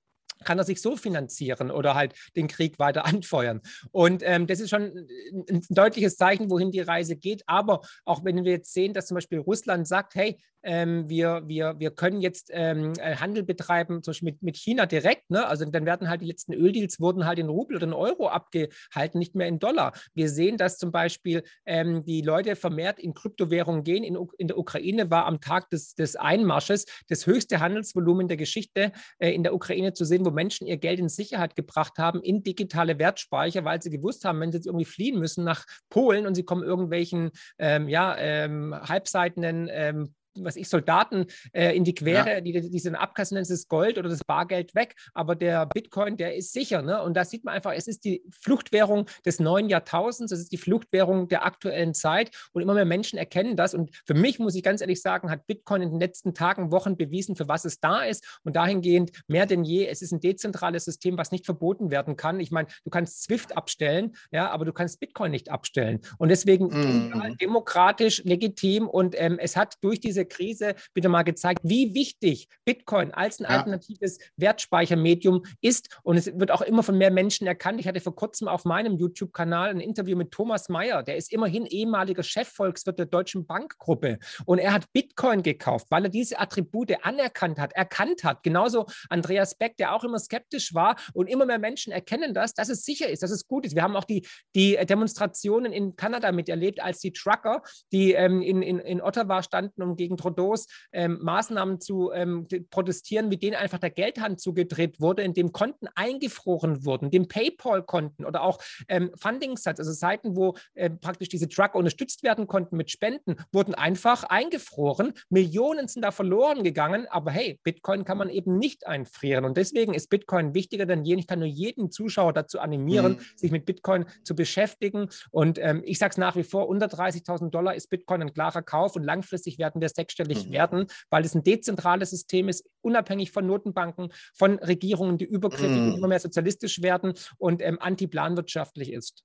kann 0.45 0.59
er 0.59 0.65
sich 0.65 0.81
so 0.81 0.97
finanzieren 0.97 1.71
oder 1.71 1.95
halt 1.95 2.15
den 2.37 2.49
Krieg 2.49 2.79
weiter 2.79 3.05
anfeuern. 3.07 3.61
Und 3.93 4.23
ähm, 4.25 4.47
das 4.47 4.61
ist 4.61 4.71
schon 4.71 5.09
ein 5.49 5.63
deutliches 5.71 6.17
Zeichen, 6.17 6.51
wohin 6.51 6.71
die 6.71 6.81
Reise 6.81 7.17
geht. 7.17 7.43
Aber 7.47 7.81
auch 8.05 8.25
wenn 8.25 8.45
wir 8.45 8.53
jetzt 8.53 8.73
sehen, 8.73 8.95
dass 8.95 9.07
zum 9.07 9.17
Beispiel 9.17 9.39
Russland 9.39 9.87
sagt, 9.87 10.15
hey, 10.15 10.39
ähm, 10.65 11.09
wir, 11.09 11.43
wir, 11.47 11.79
wir 11.79 11.91
können 11.91 12.21
jetzt 12.21 12.51
ähm, 12.53 12.95
äh, 12.99 13.17
Handel 13.17 13.43
betreiben, 13.43 14.03
zum 14.03 14.13
Beispiel 14.13 14.33
mit, 14.33 14.43
mit 14.43 14.57
China 14.57 14.87
direkt. 14.87 15.31
Ne? 15.31 15.47
Also 15.47 15.65
dann 15.65 15.87
werden 15.87 16.09
halt 16.09 16.23
die 16.23 16.27
letzten 16.27 16.55
Öldeals 16.55 16.99
wurden 17.01 17.27
halt 17.27 17.39
in 17.39 17.49
Rubel 17.49 17.77
oder 17.77 17.87
in 17.87 17.93
Euro 17.93 18.29
abgehalten, 18.29 19.19
nicht 19.19 19.35
mehr 19.35 19.47
in 19.47 19.59
Dollar. 19.59 19.93
Wir 20.15 20.29
sehen, 20.29 20.57
dass 20.57 20.79
zum 20.79 20.91
Beispiel 20.91 21.43
ähm, 21.67 22.05
die 22.05 22.23
Leute 22.23 22.57
vermehrt 22.57 22.99
in 22.99 23.15
Kryptowährungen 23.15 23.85
gehen. 23.85 24.05
In, 24.05 24.19
in 24.39 24.49
der 24.49 24.59
Ukraine 24.59 25.11
war 25.11 25.27
am 25.27 25.41
Tag 25.41 25.71
des, 25.71 25.95
des 25.95 26.17
Einmarsches 26.17 26.87
das 27.09 27.27
höchste 27.27 27.61
Handelsvolumen 27.61 28.29
der 28.29 28.37
Geschichte 28.37 28.93
äh, 29.19 29.31
in 29.31 29.43
der 29.43 29.55
Ukraine 29.55 29.93
zu 29.93 30.05
sehen, 30.05 30.25
wo 30.25 30.31
Menschen 30.31 30.67
ihr 30.67 30.79
Geld 30.79 30.99
in 30.99 31.09
Sicherheit 31.09 31.57
gebracht 31.57 31.99
haben 31.99 32.23
in 32.23 32.43
digitale 32.43 32.99
Wertspeicher, 32.99 33.65
weil 33.65 33.83
sie 33.83 33.91
gewusst 33.91 34.25
haben, 34.25 34.41
wenn 34.41 34.51
sie 34.51 34.59
jetzt 34.59 34.67
irgendwie 34.67 34.85
fliehen 34.85 35.19
müssen 35.19 35.45
nach 35.45 35.67
Polen 35.91 36.27
und 36.27 36.35
sie 36.35 36.45
kommen 36.45 36.63
irgendwelchen 36.63 37.31
ähm, 37.59 37.89
ja, 37.89 38.17
ähm, 38.19 38.75
halbseitenden 38.75 39.69
ähm, 39.71 40.15
was 40.39 40.57
ich, 40.57 40.69
Soldaten 40.69 41.27
äh, 41.53 41.77
in 41.77 41.85
die 41.85 41.95
Quere, 41.95 42.35
ja. 42.35 42.41
die, 42.41 42.71
die 42.71 42.79
sind 42.79 42.95
abkassen, 42.95 43.37
das 43.37 43.69
Gold 43.69 43.99
oder 43.99 44.09
das 44.09 44.25
Bargeld 44.25 44.75
weg, 44.75 44.97
aber 45.13 45.35
der 45.35 45.67
Bitcoin, 45.67 46.17
der 46.17 46.35
ist 46.35 46.53
sicher. 46.53 46.83
Ne? 46.83 47.03
Und 47.03 47.15
da 47.15 47.25
sieht 47.25 47.45
man 47.45 47.55
einfach, 47.55 47.73
es 47.73 47.87
ist 47.87 48.05
die 48.05 48.23
Fluchtwährung 48.31 49.07
des 49.25 49.41
neuen 49.41 49.69
Jahrtausends, 49.69 50.33
es 50.33 50.41
ist 50.41 50.53
die 50.53 50.59
Fluchtwährung 50.59 51.29
der 51.29 51.45
aktuellen 51.45 51.95
Zeit 51.95 52.31
und 52.53 52.63
immer 52.63 52.75
mehr 52.75 52.85
Menschen 52.85 53.19
erkennen 53.19 53.57
das. 53.57 53.75
Und 53.75 53.91
für 54.07 54.15
mich, 54.15 54.39
muss 54.39 54.55
ich 54.55 54.63
ganz 54.63 54.81
ehrlich 54.81 55.01
sagen, 55.01 55.31
hat 55.31 55.47
Bitcoin 55.47 55.83
in 55.83 55.91
den 55.91 56.01
letzten 56.01 56.35
Tagen, 56.35 56.71
Wochen 56.71 56.97
bewiesen, 56.97 57.37
für 57.37 57.49
was 57.49 57.65
es 57.65 57.81
da 57.81 58.03
ist. 58.03 58.41
Und 58.43 58.57
dahingehend 58.57 59.13
mehr 59.27 59.47
denn 59.47 59.65
je, 59.65 59.87
es 59.87 60.03
ist 60.03 60.13
ein 60.13 60.21
dezentrales 60.21 60.85
System, 60.85 61.19
was 61.19 61.31
nicht 61.31 61.45
verboten 61.45 61.91
werden 61.91 62.17
kann. 62.17 62.41
Ich 62.41 62.51
meine, 62.51 62.69
du 62.85 62.91
kannst 62.91 63.23
SWIFT 63.23 63.57
abstellen, 63.57 64.17
ja, 64.31 64.51
aber 64.51 64.65
du 64.65 64.73
kannst 64.73 65.01
Bitcoin 65.01 65.31
nicht 65.31 65.51
abstellen. 65.51 66.01
Und 66.19 66.29
deswegen 66.29 66.67
mhm. 66.67 67.37
demokratisch, 67.41 68.23
legitim 68.25 68.89
und 68.89 69.15
ähm, 69.19 69.39
es 69.39 69.57
hat 69.57 69.77
durch 69.83 70.01
diese 70.01 70.24
Krise 70.25 70.75
wieder 70.95 71.09
mal 71.09 71.23
gezeigt, 71.23 71.61
wie 71.63 71.95
wichtig 71.95 72.49
Bitcoin 72.65 73.13
als 73.13 73.41
ein 73.41 73.45
ja. 73.45 73.51
alternatives 73.51 74.19
Wertspeichermedium 74.37 75.43
ist. 75.61 75.99
Und 76.03 76.17
es 76.17 76.27
wird 76.39 76.51
auch 76.51 76.63
immer 76.63 76.83
von 76.83 76.99
mehr 76.99 77.11
Menschen 77.11 77.47
erkannt. 77.47 77.81
Ich 77.81 77.89
hatte 77.89 78.01
vor 78.01 78.15
kurzem 78.15 78.49
auf 78.49 78.65
meinem 78.65 78.97
YouTube-Kanal 78.97 79.71
ein 79.71 79.81
Interview 79.81 80.17
mit 80.17 80.31
Thomas 80.31 80.69
Mayer, 80.69 81.03
der 81.03 81.17
ist 81.17 81.33
immerhin 81.33 81.67
ehemaliger 81.67 82.23
Chefvolkswirt 82.23 82.99
der 82.99 83.07
Deutschen 83.07 83.47
Bankgruppe. 83.47 84.19
Und 84.47 84.59
er 84.59 84.73
hat 84.73 84.93
Bitcoin 84.93 85.43
gekauft, 85.43 85.87
weil 85.91 86.05
er 86.05 86.11
diese 86.11 86.39
Attribute 86.39 87.05
anerkannt 87.05 87.59
hat, 87.59 87.73
erkannt 87.73 88.25
hat. 88.25 88.43
Genauso 88.43 88.87
Andreas 89.09 89.55
Beck, 89.57 89.77
der 89.77 89.95
auch 89.95 90.05
immer 90.05 90.19
skeptisch 90.19 90.75
war. 90.75 90.97
Und 91.13 91.29
immer 91.29 91.47
mehr 91.47 91.59
Menschen 91.59 91.93
erkennen 91.93 92.35
das, 92.35 92.55
dass 92.55 92.69
es 92.69 92.85
sicher 92.85 93.09
ist, 93.09 93.23
dass 93.23 93.31
es 93.31 93.47
gut 93.47 93.67
ist. 93.67 93.75
Wir 93.75 93.83
haben 93.83 93.97
auch 93.97 94.05
die, 94.05 94.27
die 94.55 94.77
Demonstrationen 94.85 95.73
in 95.73 95.97
Kanada 95.97 96.33
miterlebt, 96.33 96.81
als 96.81 97.01
die 97.01 97.13
Trucker, 97.13 97.63
die 97.93 98.13
ähm, 98.13 98.43
in, 98.43 98.63
in, 98.63 98.79
in 98.79 99.01
Ottawa 99.01 99.43
standen, 99.43 99.83
um 99.83 99.97
gegen 99.97 100.14
gegen 100.15 100.17
Trudeaus 100.17 100.67
ähm, 100.93 101.19
Maßnahmen 101.23 101.81
zu 101.81 102.13
ähm, 102.13 102.47
protestieren, 102.71 103.29
mit 103.29 103.43
denen 103.43 103.57
einfach 103.57 103.79
der 103.79 103.91
Geldhand 103.91 104.41
zugedreht 104.41 105.01
wurde, 105.01 105.23
in 105.23 105.35
dem 105.35 105.53
Konten 105.53 105.89
eingefroren 105.95 106.85
wurden, 106.85 107.11
dem 107.11 107.29
PayPal-Konten 107.29 108.25
oder 108.25 108.43
auch 108.43 108.59
ähm, 108.89 109.11
Funding-Sites, 109.17 109.79
also 109.79 109.93
Seiten, 109.93 110.37
wo 110.37 110.57
äh, 110.75 110.91
praktisch 110.91 111.29
diese 111.29 111.49
Trucker 111.49 111.77
unterstützt 111.77 112.23
werden 112.23 112.47
konnten 112.47 112.77
mit 112.77 112.91
Spenden, 112.91 113.37
wurden 113.53 113.75
einfach 113.75 114.25
eingefroren. 114.25 115.13
Millionen 115.29 115.89
sind 115.89 116.03
da 116.03 116.11
verloren 116.11 116.63
gegangen, 116.63 117.07
aber 117.11 117.31
hey, 117.31 117.61
Bitcoin 117.63 118.05
kann 118.05 118.19
man 118.19 118.31
eben 118.31 118.59
nicht 118.59 118.87
einfrieren 118.87 119.45
und 119.45 119.57
deswegen 119.57 119.95
ist 119.95 120.11
Bitcoin 120.11 120.55
wichtiger 120.55 120.87
denn 120.87 121.05
je. 121.05 121.15
Ich 121.15 121.29
kann 121.29 121.39
nur 121.39 121.49
jeden 121.49 121.93
Zuschauer 121.93 122.33
dazu 122.33 122.59
animieren, 122.59 123.13
mhm. 123.13 123.19
sich 123.37 123.53
mit 123.53 123.67
Bitcoin 123.67 124.07
zu 124.25 124.35
beschäftigen 124.35 125.09
und 125.31 125.59
ähm, 125.59 125.83
ich 125.85 125.99
sage 125.99 126.11
es 126.11 126.19
nach 126.19 126.35
wie 126.35 126.43
vor, 126.43 126.69
unter 126.69 126.87
30.000 126.87 127.51
Dollar 127.51 127.75
ist 127.75 127.89
Bitcoin 127.89 128.21
ein 128.21 128.35
klarer 128.35 128.63
Kauf 128.63 128.97
und 128.97 129.05
langfristig 129.05 129.59
werden 129.59 129.81
wir 129.81 129.89
sechsstellig 130.05 130.47
mhm. 130.47 130.53
werden, 130.53 130.87
weil 131.11 131.25
es 131.25 131.35
ein 131.35 131.43
dezentrales 131.43 132.11
System 132.11 132.49
ist, 132.49 132.69
unabhängig 132.83 133.33
von 133.33 133.47
Notenbanken, 133.47 134.13
von 134.35 134.59
Regierungen, 134.59 135.19
die 135.19 135.25
übergriffig 135.25 135.71
mhm. 135.71 135.93
und 135.93 135.99
immer 135.99 136.09
mehr 136.09 136.21
sozialistisch 136.21 136.83
werden 136.83 137.15
und 137.39 137.63
ähm, 137.63 137.79
antiplanwirtschaftlich 137.81 138.93
ist. 138.93 139.23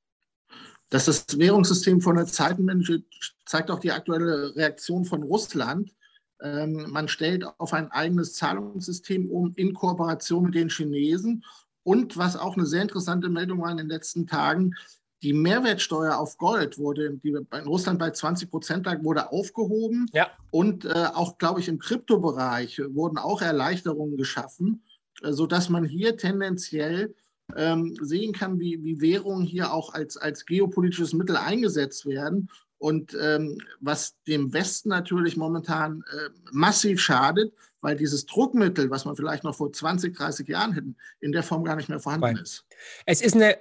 Dass 0.90 1.06
das 1.06 1.26
Währungssystem 1.38 2.02
von 2.02 2.16
der 2.16 2.26
Zeitenwende 2.26 3.04
zeigt 3.46 3.70
auch 3.70 3.80
die 3.80 3.92
aktuelle 3.92 4.56
Reaktion 4.56 5.06
von 5.06 5.22
Russland. 5.24 5.94
Ähm, 6.42 6.88
man 6.90 7.08
stellt 7.08 7.44
auf 7.60 7.74
ein 7.74 7.92
eigenes 7.92 8.34
Zahlungssystem 8.34 9.30
um 9.30 9.54
in 9.56 9.74
Kooperation 9.74 10.46
mit 10.46 10.56
den 10.56 10.70
Chinesen. 10.70 11.44
Und 11.84 12.18
was 12.18 12.36
auch 12.36 12.56
eine 12.56 12.66
sehr 12.66 12.82
interessante 12.82 13.30
Meldung 13.30 13.62
war 13.62 13.72
in 13.72 13.78
den 13.78 13.88
letzten 13.88 14.26
Tagen, 14.28 14.74
die 15.22 15.34
Mehrwertsteuer 15.34 16.18
auf 16.18 16.38
Gold 16.38 16.78
wurde, 16.78 17.18
die 17.18 17.30
in 17.30 17.48
Russland 17.66 18.00
bei 18.00 18.12
20 18.12 18.50
Prozent 18.50 18.86
lag, 18.86 19.04
wurde 19.04 19.32
aufgehoben. 19.32 20.06
Ja. 20.14 20.30
Und 20.52 20.86
äh, 20.86 21.08
auch, 21.14 21.38
glaube 21.38 21.60
ich, 21.60 21.68
im 21.68 21.80
Kryptobereich 21.80 22.82
wurden 22.94 23.18
auch 23.18 23.42
Erleichterungen 23.42 24.18
geschaffen, 24.18 24.84
äh, 25.22 25.32
sodass 25.34 25.70
man 25.70 25.84
hier 25.84 26.16
tendenziell 26.16 27.14
ähm, 27.56 27.98
sehen 28.02 28.32
kann, 28.34 28.60
wie, 28.60 28.84
wie 28.84 29.02
Währungen 29.02 29.46
hier 29.46 29.74
auch 29.74 29.94
als, 29.94 30.18
als 30.18 30.46
geopolitisches 30.46 31.14
Mittel 31.14 31.36
eingesetzt 31.36 32.06
werden. 32.06 32.50
Und 32.78 33.16
ähm, 33.20 33.58
was 33.82 34.16
dem 34.26 34.54
Westen 34.54 34.90
natürlich 34.90 35.36
momentan 35.36 36.04
äh, 36.12 36.30
massiv 36.52 37.02
schadet, 37.02 37.54
weil 37.82 37.98
dieses 37.98 38.26
Druckmittel, 38.26 38.90
was 38.90 39.04
man 39.04 39.18
vielleicht 39.18 39.44
noch 39.44 39.56
vor 39.56 39.72
20, 39.72 40.16
30 40.16 40.48
Jahren 40.48 40.74
hätten, 40.74 40.96
in 41.20 41.34
der 41.34 41.44
Form 41.44 41.66
gar 41.66 41.76
nicht 41.76 41.90
mehr 41.90 42.00
vorhanden 42.00 42.38
ist. 42.38 42.66
Es 43.06 43.22
ist 43.22 43.36
eine 43.36 43.58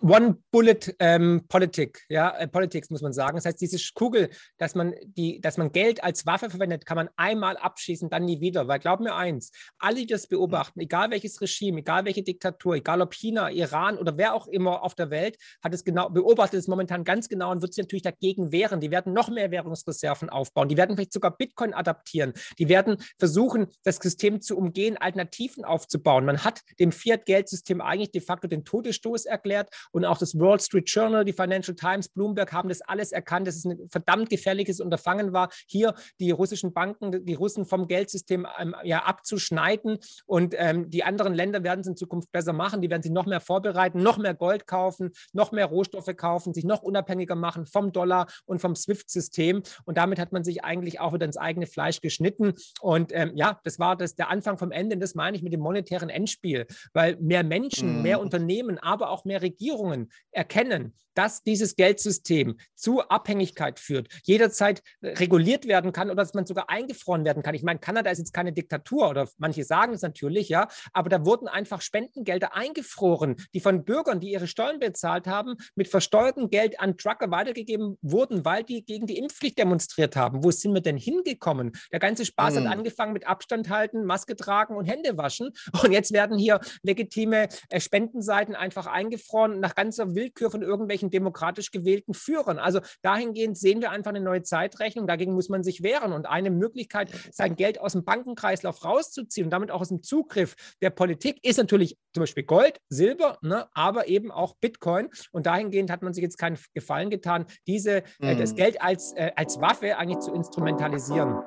One-Bullet 0.00 0.94
ähm, 0.98 1.44
Politik, 1.48 2.02
ja, 2.08 2.30
äh, 2.36 2.48
Politics 2.48 2.90
muss 2.90 3.02
man 3.02 3.12
sagen. 3.12 3.36
Das 3.36 3.44
heißt, 3.44 3.60
diese 3.60 3.78
Kugel, 3.94 4.30
dass 4.58 4.74
man, 4.74 4.94
die, 5.04 5.40
dass 5.40 5.58
man 5.58 5.70
Geld 5.70 6.02
als 6.02 6.26
Waffe 6.26 6.50
verwendet, 6.50 6.86
kann 6.86 6.96
man 6.96 7.10
einmal 7.16 7.56
abschießen, 7.56 8.08
dann 8.08 8.24
nie 8.24 8.40
wieder. 8.40 8.66
Weil 8.68 8.78
glaub 8.78 9.00
mir 9.00 9.14
eins, 9.14 9.52
alle, 9.78 9.96
die 9.96 10.06
das 10.06 10.26
beobachten, 10.26 10.80
egal 10.80 11.10
welches 11.10 11.40
Regime, 11.40 11.80
egal 11.80 12.04
welche 12.04 12.22
Diktatur, 12.22 12.74
egal 12.74 13.00
ob 13.02 13.14
China, 13.14 13.50
Iran 13.50 13.98
oder 13.98 14.16
wer 14.16 14.34
auch 14.34 14.46
immer 14.46 14.82
auf 14.82 14.94
der 14.94 15.10
Welt, 15.10 15.36
hat 15.62 15.74
es 15.74 15.84
genau, 15.84 16.08
beobachtet 16.08 16.58
es 16.58 16.68
momentan 16.68 17.04
ganz 17.04 17.28
genau 17.28 17.52
und 17.52 17.62
wird 17.62 17.74
sich 17.74 17.84
natürlich 17.84 18.02
dagegen 18.02 18.50
wehren. 18.50 18.80
Die 18.80 18.90
werden 18.90 19.12
noch 19.12 19.28
mehr 19.28 19.50
Währungsreserven 19.50 20.30
aufbauen. 20.30 20.68
Die 20.68 20.76
werden 20.76 20.96
vielleicht 20.96 21.12
sogar 21.12 21.36
Bitcoin 21.36 21.74
adaptieren. 21.74 22.32
Die 22.58 22.68
werden 22.68 22.96
versuchen, 23.18 23.68
das 23.84 23.96
System 23.96 24.40
zu 24.40 24.56
umgehen, 24.56 24.96
Alternativen 24.96 25.64
aufzubauen. 25.64 26.24
Man 26.24 26.44
hat 26.44 26.62
dem 26.80 26.92
Fiat-Geldsystem 26.92 27.80
eigentlich 27.80 28.10
de 28.10 28.20
facto 28.20 28.48
den 28.48 28.64
Todesstoß 28.64 29.26
erklärt 29.26 29.68
und 29.90 30.04
auch 30.04 30.18
das 30.18 30.38
Wall 30.38 30.60
Street 30.60 30.88
Journal, 30.88 31.24
die 31.24 31.32
Financial 31.32 31.74
Times, 31.74 32.08
Bloomberg 32.08 32.52
haben 32.52 32.68
das 32.68 32.80
alles 32.82 33.12
erkannt, 33.12 33.46
dass 33.46 33.56
es 33.56 33.64
ein 33.64 33.78
verdammt 33.90 34.30
gefährliches 34.30 34.80
Unterfangen 34.80 35.32
war, 35.32 35.50
hier 35.66 35.94
die 36.20 36.30
russischen 36.30 36.72
Banken, 36.72 37.24
die 37.24 37.34
Russen 37.34 37.64
vom 37.64 37.88
Geldsystem 37.88 38.46
ähm, 38.58 38.74
ja, 38.84 39.04
abzuschneiden. 39.04 39.98
Und 40.26 40.54
ähm, 40.56 40.90
die 40.90 41.04
anderen 41.04 41.34
Länder 41.34 41.64
werden 41.64 41.80
es 41.80 41.86
in 41.86 41.96
Zukunft 41.96 42.30
besser 42.32 42.52
machen. 42.52 42.80
Die 42.80 42.90
werden 42.90 43.02
sich 43.02 43.12
noch 43.12 43.26
mehr 43.26 43.40
vorbereiten, 43.40 44.02
noch 44.02 44.18
mehr 44.18 44.34
Gold 44.34 44.66
kaufen, 44.66 45.10
noch 45.32 45.52
mehr 45.52 45.66
Rohstoffe 45.66 46.14
kaufen, 46.16 46.54
sich 46.54 46.64
noch 46.64 46.82
unabhängiger 46.82 47.34
machen 47.34 47.66
vom 47.66 47.92
Dollar 47.92 48.26
und 48.44 48.60
vom 48.60 48.74
SWIFT-System. 48.74 49.62
Und 49.84 49.98
damit 49.98 50.18
hat 50.18 50.32
man 50.32 50.44
sich 50.44 50.64
eigentlich 50.64 51.00
auch 51.00 51.12
wieder 51.12 51.26
ins 51.26 51.36
eigene 51.36 51.66
Fleisch 51.66 52.00
geschnitten. 52.00 52.52
Und 52.80 53.12
ähm, 53.12 53.32
ja, 53.34 53.60
das 53.64 53.78
war 53.78 53.96
das, 53.96 54.14
der 54.14 54.30
Anfang 54.30 54.58
vom 54.58 54.70
Ende. 54.70 54.96
Und 54.96 55.00
das 55.00 55.14
meine 55.14 55.36
ich 55.36 55.42
mit 55.42 55.52
dem 55.52 55.60
monetären 55.60 56.10
Endspiel, 56.10 56.66
weil 56.92 57.16
mehr 57.16 57.44
Menschen, 57.44 57.96
mhm. 57.96 58.02
mehr 58.02 58.20
Unternehmen, 58.20 58.78
aber 58.78 59.10
auch 59.10 59.24
mehr 59.24 59.42
Regierungen 59.42 59.71
Regierungen 59.72 60.10
erkennen, 60.30 60.94
dass 61.14 61.42
dieses 61.42 61.76
Geldsystem 61.76 62.56
zu 62.74 63.02
Abhängigkeit 63.02 63.78
führt, 63.78 64.08
jederzeit 64.22 64.82
reguliert 65.02 65.66
werden 65.66 65.92
kann 65.92 66.08
oder 66.08 66.22
dass 66.22 66.34
man 66.34 66.46
sogar 66.46 66.70
eingefroren 66.70 67.24
werden 67.24 67.42
kann. 67.42 67.54
Ich 67.54 67.62
meine, 67.62 67.80
Kanada 67.80 68.10
ist 68.10 68.18
jetzt 68.18 68.32
keine 68.32 68.52
Diktatur 68.52 69.10
oder 69.10 69.28
manche 69.38 69.64
sagen 69.64 69.92
es 69.92 70.02
natürlich, 70.02 70.48
ja, 70.48 70.68
aber 70.92 71.08
da 71.08 71.24
wurden 71.24 71.48
einfach 71.48 71.80
Spendengelder 71.80 72.54
eingefroren, 72.54 73.36
die 73.54 73.60
von 73.60 73.84
Bürgern, 73.84 74.20
die 74.20 74.30
ihre 74.30 74.46
Steuern 74.46 74.78
bezahlt 74.78 75.26
haben, 75.26 75.56
mit 75.74 75.88
versteuertem 75.88 76.50
Geld 76.50 76.80
an 76.80 76.96
Trucker 76.96 77.30
weitergegeben 77.30 77.98
wurden, 78.02 78.44
weil 78.44 78.64
die 78.64 78.84
gegen 78.84 79.06
die 79.06 79.18
Impfpflicht 79.18 79.58
demonstriert 79.58 80.16
haben. 80.16 80.42
Wo 80.44 80.50
sind 80.50 80.72
wir 80.72 80.80
denn 80.80 80.96
hingekommen? 80.96 81.72
Der 81.92 81.98
ganze 81.98 82.24
Spaß 82.24 82.54
mhm. 82.54 82.64
hat 82.64 82.78
angefangen 82.78 83.12
mit 83.12 83.26
Abstand 83.26 83.68
halten, 83.68 84.04
Maske 84.04 84.36
tragen 84.36 84.76
und 84.76 84.86
Hände 84.86 85.16
waschen. 85.18 85.50
Und 85.82 85.92
jetzt 85.92 86.12
werden 86.12 86.38
hier 86.38 86.60
legitime 86.82 87.48
äh, 87.68 87.80
Spendenseiten 87.80 88.54
einfach 88.54 88.86
eingefroren 88.86 89.60
nach 89.62 89.74
ganzer 89.74 90.14
Willkür 90.14 90.50
von 90.50 90.60
irgendwelchen 90.62 91.10
demokratisch 91.10 91.70
gewählten 91.70 92.12
Führern. 92.12 92.58
Also 92.58 92.80
dahingehend 93.00 93.56
sehen 93.56 93.80
wir 93.80 93.90
einfach 93.90 94.10
eine 94.10 94.20
neue 94.20 94.42
Zeitrechnung. 94.42 95.06
Dagegen 95.06 95.32
muss 95.32 95.48
man 95.48 95.62
sich 95.62 95.82
wehren. 95.82 96.12
Und 96.12 96.26
eine 96.26 96.50
Möglichkeit, 96.50 97.10
sein 97.32 97.56
Geld 97.56 97.80
aus 97.80 97.92
dem 97.92 98.04
Bankenkreislauf 98.04 98.84
rauszuziehen 98.84 99.46
und 99.46 99.50
damit 99.50 99.70
auch 99.70 99.80
aus 99.80 99.88
dem 99.88 100.02
Zugriff 100.02 100.54
der 100.82 100.90
Politik, 100.90 101.42
ist 101.42 101.56
natürlich 101.56 101.96
zum 102.12 102.22
Beispiel 102.22 102.44
Gold, 102.44 102.80
Silber, 102.88 103.38
ne, 103.40 103.68
aber 103.72 104.08
eben 104.08 104.30
auch 104.30 104.56
Bitcoin. 104.56 105.08
Und 105.30 105.46
dahingehend 105.46 105.90
hat 105.90 106.02
man 106.02 106.12
sich 106.12 106.22
jetzt 106.22 106.36
keinen 106.36 106.58
Gefallen 106.74 107.08
getan, 107.08 107.46
diese, 107.66 108.02
mhm. 108.18 108.28
äh, 108.28 108.36
das 108.36 108.52
mhm. 108.52 108.56
Geld 108.56 108.82
als, 108.82 109.12
äh, 109.14 109.30
als 109.36 109.60
Waffe 109.60 109.96
eigentlich 109.96 110.18
zu 110.18 110.32
instrumentalisieren. 110.32 111.40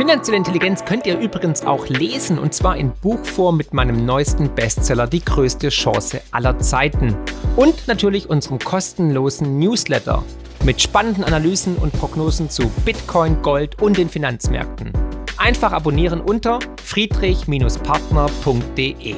Finanzielle 0.00 0.38
Intelligenz 0.38 0.82
könnt 0.86 1.04
ihr 1.04 1.18
übrigens 1.18 1.66
auch 1.66 1.86
lesen 1.88 2.38
und 2.38 2.54
zwar 2.54 2.78
in 2.78 2.90
Buchform 3.02 3.58
mit 3.58 3.74
meinem 3.74 4.06
neuesten 4.06 4.54
Bestseller 4.54 5.06
Die 5.06 5.22
größte 5.22 5.68
Chance 5.68 6.22
aller 6.30 6.58
Zeiten 6.58 7.14
und 7.54 7.86
natürlich 7.86 8.30
unserem 8.30 8.58
kostenlosen 8.58 9.58
Newsletter 9.58 10.24
mit 10.64 10.80
spannenden 10.80 11.22
Analysen 11.22 11.76
und 11.76 11.92
Prognosen 11.92 12.48
zu 12.48 12.70
Bitcoin, 12.86 13.42
Gold 13.42 13.82
und 13.82 13.98
den 13.98 14.08
Finanzmärkten. 14.08 14.90
Einfach 15.36 15.72
abonnieren 15.72 16.22
unter 16.22 16.60
friedrich-partner.de. 16.82 19.16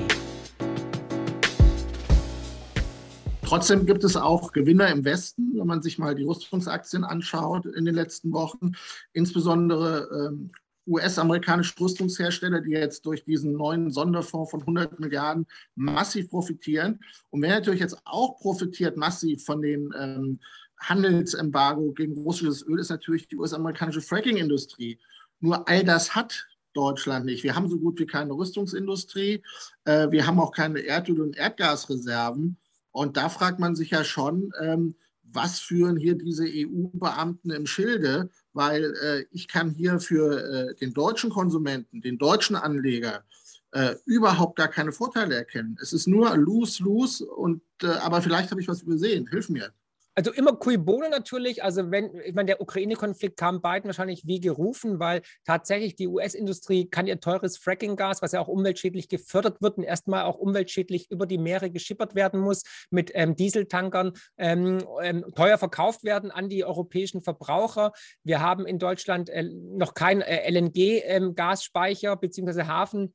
Trotzdem 3.44 3.86
gibt 3.86 4.02
es 4.02 4.16
auch 4.16 4.50
Gewinner 4.50 4.88
im 4.88 5.04
Westen, 5.04 5.52
wenn 5.54 5.66
man 5.66 5.82
sich 5.82 5.98
mal 5.98 6.16
die 6.16 6.24
Rüstungsaktien 6.24 7.04
anschaut 7.04 7.66
in 7.66 7.84
den 7.84 7.94
letzten 7.94 8.32
Wochen. 8.32 8.72
Insbesondere 9.12 10.08
ähm, 10.10 10.50
US-amerikanische 10.86 11.78
Rüstungshersteller, 11.78 12.60
die 12.60 12.72
jetzt 12.72 13.06
durch 13.06 13.24
diesen 13.24 13.52
neuen 13.52 13.90
Sonderfonds 13.90 14.50
von 14.50 14.60
100 14.60 14.98
Milliarden 14.98 15.46
massiv 15.74 16.28
profitieren. 16.30 17.00
Und 17.30 17.42
wer 17.42 17.50
natürlich 17.50 17.80
jetzt 17.80 18.00
auch 18.04 18.38
profitiert 18.38 18.96
massiv 18.96 19.44
von 19.44 19.62
den 19.62 19.90
ähm, 19.98 20.40
Handelsembargo 20.80 21.92
gegen 21.92 22.18
russisches 22.18 22.66
Öl, 22.66 22.80
ist 22.80 22.90
natürlich 22.90 23.28
die 23.28 23.36
US-amerikanische 23.36 24.00
Fracking-Industrie. 24.00 24.98
Nur 25.40 25.68
all 25.68 25.84
das 25.84 26.14
hat 26.14 26.46
Deutschland 26.74 27.26
nicht. 27.26 27.44
Wir 27.44 27.54
haben 27.54 27.68
so 27.68 27.78
gut 27.78 27.98
wie 27.98 28.06
keine 28.06 28.32
Rüstungsindustrie. 28.32 29.42
Äh, 29.84 30.10
wir 30.10 30.26
haben 30.26 30.40
auch 30.40 30.52
keine 30.52 30.80
Erdöl- 30.80 31.20
und 31.20 31.36
Erdgasreserven. 31.36 32.56
Und 32.90 33.16
da 33.16 33.28
fragt 33.28 33.58
man 33.58 33.76
sich 33.76 33.90
ja 33.90 34.04
schon, 34.04 34.52
ähm, 34.60 34.94
was 35.22 35.60
führen 35.60 35.96
hier 35.96 36.14
diese 36.14 36.44
EU-Beamten 36.46 37.50
im 37.50 37.66
Schilde? 37.66 38.30
Weil 38.52 38.94
äh, 39.02 39.24
ich 39.30 39.48
kann 39.48 39.70
hier 39.70 39.98
für 39.98 40.70
äh, 40.70 40.74
den 40.74 40.92
deutschen 40.92 41.30
Konsumenten, 41.30 42.02
den 42.02 42.18
deutschen 42.18 42.56
Anleger 42.56 43.24
äh, 43.72 43.94
überhaupt 44.04 44.56
gar 44.56 44.68
keine 44.68 44.92
Vorteile 44.92 45.34
erkennen. 45.34 45.78
Es 45.80 45.92
ist 45.92 46.06
nur 46.06 46.36
lose-lose 46.36 47.24
und 47.26 47.62
äh, 47.82 47.86
aber 47.86 48.20
vielleicht 48.20 48.50
habe 48.50 48.60
ich 48.60 48.68
was 48.68 48.82
übersehen. 48.82 49.26
Hilf 49.28 49.48
mir 49.48 49.72
also 50.14 50.32
immer 50.32 50.56
cui 50.56 50.76
bono 50.76 51.08
natürlich. 51.08 51.62
Also 51.62 51.90
wenn, 51.90 52.14
ich 52.24 52.34
meine, 52.34 52.46
der 52.46 52.60
Ukraine-Konflikt 52.60 53.36
kam 53.36 53.60
beiden 53.60 53.88
wahrscheinlich 53.88 54.26
wie 54.26 54.40
gerufen, 54.40 54.98
weil 54.98 55.22
tatsächlich 55.44 55.96
die 55.96 56.08
US-Industrie 56.08 56.88
kann 56.88 57.06
ihr 57.06 57.20
teures 57.20 57.56
Fracking-Gas, 57.58 58.22
was 58.22 58.32
ja 58.32 58.40
auch 58.40 58.48
umweltschädlich 58.48 59.08
gefördert 59.08 59.62
wird 59.62 59.78
und 59.78 59.84
erstmal 59.84 60.24
auch 60.24 60.36
umweltschädlich 60.36 61.10
über 61.10 61.26
die 61.26 61.38
Meere 61.38 61.70
geschippert 61.70 62.14
werden 62.14 62.40
muss, 62.40 62.62
mit 62.90 63.10
ähm, 63.14 63.36
Dieseltankern 63.36 64.12
ähm, 64.38 64.84
ähm, 65.00 65.24
teuer 65.34 65.58
verkauft 65.58 66.04
werden 66.04 66.30
an 66.30 66.48
die 66.48 66.64
europäischen 66.64 67.22
Verbraucher. 67.22 67.92
Wir 68.22 68.40
haben 68.40 68.66
in 68.66 68.78
Deutschland 68.78 69.30
äh, 69.30 69.44
noch 69.44 69.94
keinen 69.94 70.20
äh, 70.20 70.50
LNG-Gasspeicher 70.50 72.12
ähm, 72.12 72.18
bzw. 72.20 72.64
Hafen 72.64 73.14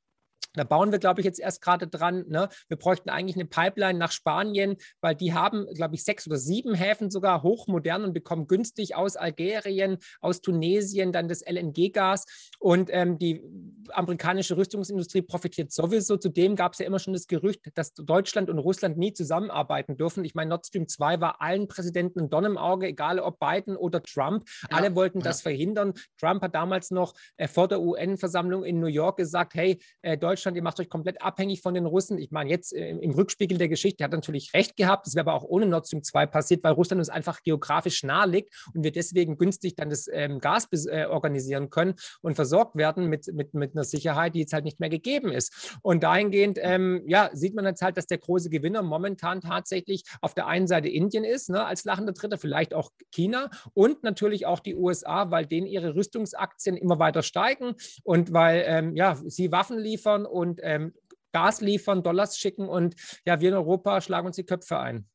da 0.58 0.64
bauen 0.64 0.92
wir, 0.92 1.00
glaube 1.00 1.22
ich, 1.22 1.26
jetzt 1.26 1.40
erst 1.40 1.62
gerade 1.62 1.88
dran. 1.88 2.26
Ne? 2.28 2.50
Wir 2.68 2.78
bräuchten 2.78 3.10
eigentlich 3.10 3.36
eine 3.36 3.46
Pipeline 3.46 3.98
nach 3.98 4.12
Spanien, 4.12 4.78
weil 5.02 5.16
die 5.16 5.34
haben, 5.34 5.68
glaube 5.74 5.96
ich, 5.96 6.04
sechs 6.04 6.28
oder 6.28 6.38
sieben 6.38 6.74
Häfen 6.74 7.10
sogar 7.10 7.44
hochmodern 7.44 8.04
und 8.04 8.14
bekommen 8.14 8.48
günstig 8.48 8.96
aus 8.96 9.16
Algerien, 9.16 9.98
aus 10.22 10.42
Tunesien 10.42 11.12
dann 11.12 11.28
das 11.28 11.42
LNG-Gas. 11.42 12.26
Und 12.60 12.90
ähm, 12.92 13.18
die 13.18 13.44
amerikanische 13.90 14.58
Rüstungsindustrie 14.58 15.22
profitiert 15.22 15.72
sowieso. 15.72 16.18
Zudem 16.18 16.56
gab 16.56 16.74
es 16.74 16.80
ja 16.80 16.86
immer 16.86 17.00
schon 17.00 17.14
das 17.14 17.28
Gerücht, 17.28 17.62
dass 17.76 17.94
Deutschland 17.94 18.50
und 18.50 18.60
Russland 18.60 18.98
nie 18.98 19.14
zusammenarbeiten 19.14 19.98
dürfen. 19.98 20.26
Ich 20.26 20.36
meine, 20.36 20.50
Nord 20.50 20.66
Stream 20.66 20.88
2 20.88 21.22
war 21.22 21.42
allen 21.42 21.68
Präsidenten 21.68 22.22
ein 22.22 22.30
Don 22.30 22.46
im 22.46 22.58
Auge, 22.58 22.88
egal 22.88 23.20
ob 23.20 23.40
Biden 23.40 23.76
oder 23.76 24.02
Trump. 24.02 24.48
Ja, 24.64 24.78
Alle 24.78 24.96
wollten 24.96 25.20
ja. 25.20 25.26
das 25.26 25.42
verhindern. 25.42 25.94
Trump 26.20 26.42
hat 26.42 26.56
damals 26.56 26.92
noch 26.92 27.14
äh, 27.38 27.48
vor 27.48 27.68
der 27.68 27.82
UN-Versammlung 27.82 28.64
in 28.64 28.80
New 28.80 28.88
York 28.88 29.18
gesagt, 29.18 29.54
hey, 29.56 29.80
äh, 30.02 30.18
Deutschland 30.18 30.47
Deutschland, 30.48 30.58
ihr 30.58 30.64
macht 30.64 30.80
euch 30.80 30.90
komplett 30.90 31.22
abhängig 31.22 31.62
von 31.62 31.74
den 31.74 31.86
Russen. 31.86 32.18
Ich 32.18 32.32
meine, 32.32 32.50
jetzt 32.50 32.74
äh, 32.74 32.90
im 32.90 33.12
Rückspiegel 33.12 33.58
der 33.58 33.68
Geschichte 33.68 34.04
hat 34.04 34.12
natürlich 34.12 34.54
recht 34.54 34.78
gehabt. 34.78 35.06
Das 35.06 35.16
wäre 35.16 35.28
aber 35.28 35.34
auch 35.34 35.44
ohne 35.44 35.66
Nord 35.66 35.88
Stream 35.88 36.04
2 36.04 36.26
passiert, 36.26 36.64
weil 36.64 36.74
Russland 36.74 37.00
uns 37.00 37.10
einfach 37.10 37.44
geografisch 37.44 38.04
nahe 38.04 38.28
liegt 38.30 38.54
und 38.74 38.84
wir 38.84 38.92
deswegen 38.92 39.38
günstig 39.38 39.76
dann 39.76 39.90
das 39.90 40.08
ähm, 40.12 40.40
Gas 40.40 40.68
äh, 40.86 41.06
organisieren 41.06 41.70
können 41.70 41.96
und 42.22 42.36
versorgt 42.36 42.78
werden 42.78 43.08
mit, 43.08 43.28
mit, 43.34 43.54
mit 43.54 43.74
einer 43.74 43.84
Sicherheit, 43.84 44.36
die 44.36 44.40
jetzt 44.40 44.54
halt 44.54 44.64
nicht 44.64 44.80
mehr 44.80 44.90
gegeben 44.90 45.32
ist. 45.32 45.78
Und 45.82 46.04
dahingehend, 46.04 46.60
ähm, 46.62 47.04
ja, 47.08 47.30
sieht 47.34 47.54
man 47.54 47.66
jetzt 47.66 47.82
halt, 47.82 47.98
dass 47.98 48.08
der 48.08 48.18
große 48.18 48.50
Gewinner 48.50 48.84
momentan 48.84 49.42
tatsächlich 49.42 50.04
auf 50.22 50.34
der 50.34 50.48
einen 50.48 50.68
Seite 50.68 50.88
Indien 50.88 51.26
ist, 51.26 51.50
ne, 51.50 51.66
als 51.66 51.84
lachender 51.84 52.14
Dritter, 52.14 52.38
vielleicht 52.38 52.74
auch 52.74 52.92
China 53.12 53.50
und 53.74 54.04
natürlich 54.04 54.46
auch 54.46 54.60
die 54.60 54.76
USA, 54.76 55.30
weil 55.30 55.46
denen 55.46 55.68
ihre 55.68 55.96
Rüstungsaktien 55.96 56.78
immer 56.78 57.00
weiter 57.00 57.22
steigen 57.22 57.76
und 58.04 58.32
weil 58.32 58.64
ähm, 58.66 58.96
ja, 58.96 59.18
sie 59.26 59.52
Waffen 59.52 59.78
liefern 59.78 60.26
und 60.30 60.60
ähm, 60.64 60.94
Gas 61.34 61.62
liefern, 61.62 62.04
Dollars 62.04 62.38
schicken 62.38 62.68
und 62.68 62.96
ja, 63.26 63.40
wir 63.40 63.50
in 63.50 63.56
Europa 63.56 64.02
schlagen 64.02 64.28
uns 64.28 64.38
die 64.38 64.46
Köpfe 64.46 64.80
ein. 64.80 65.08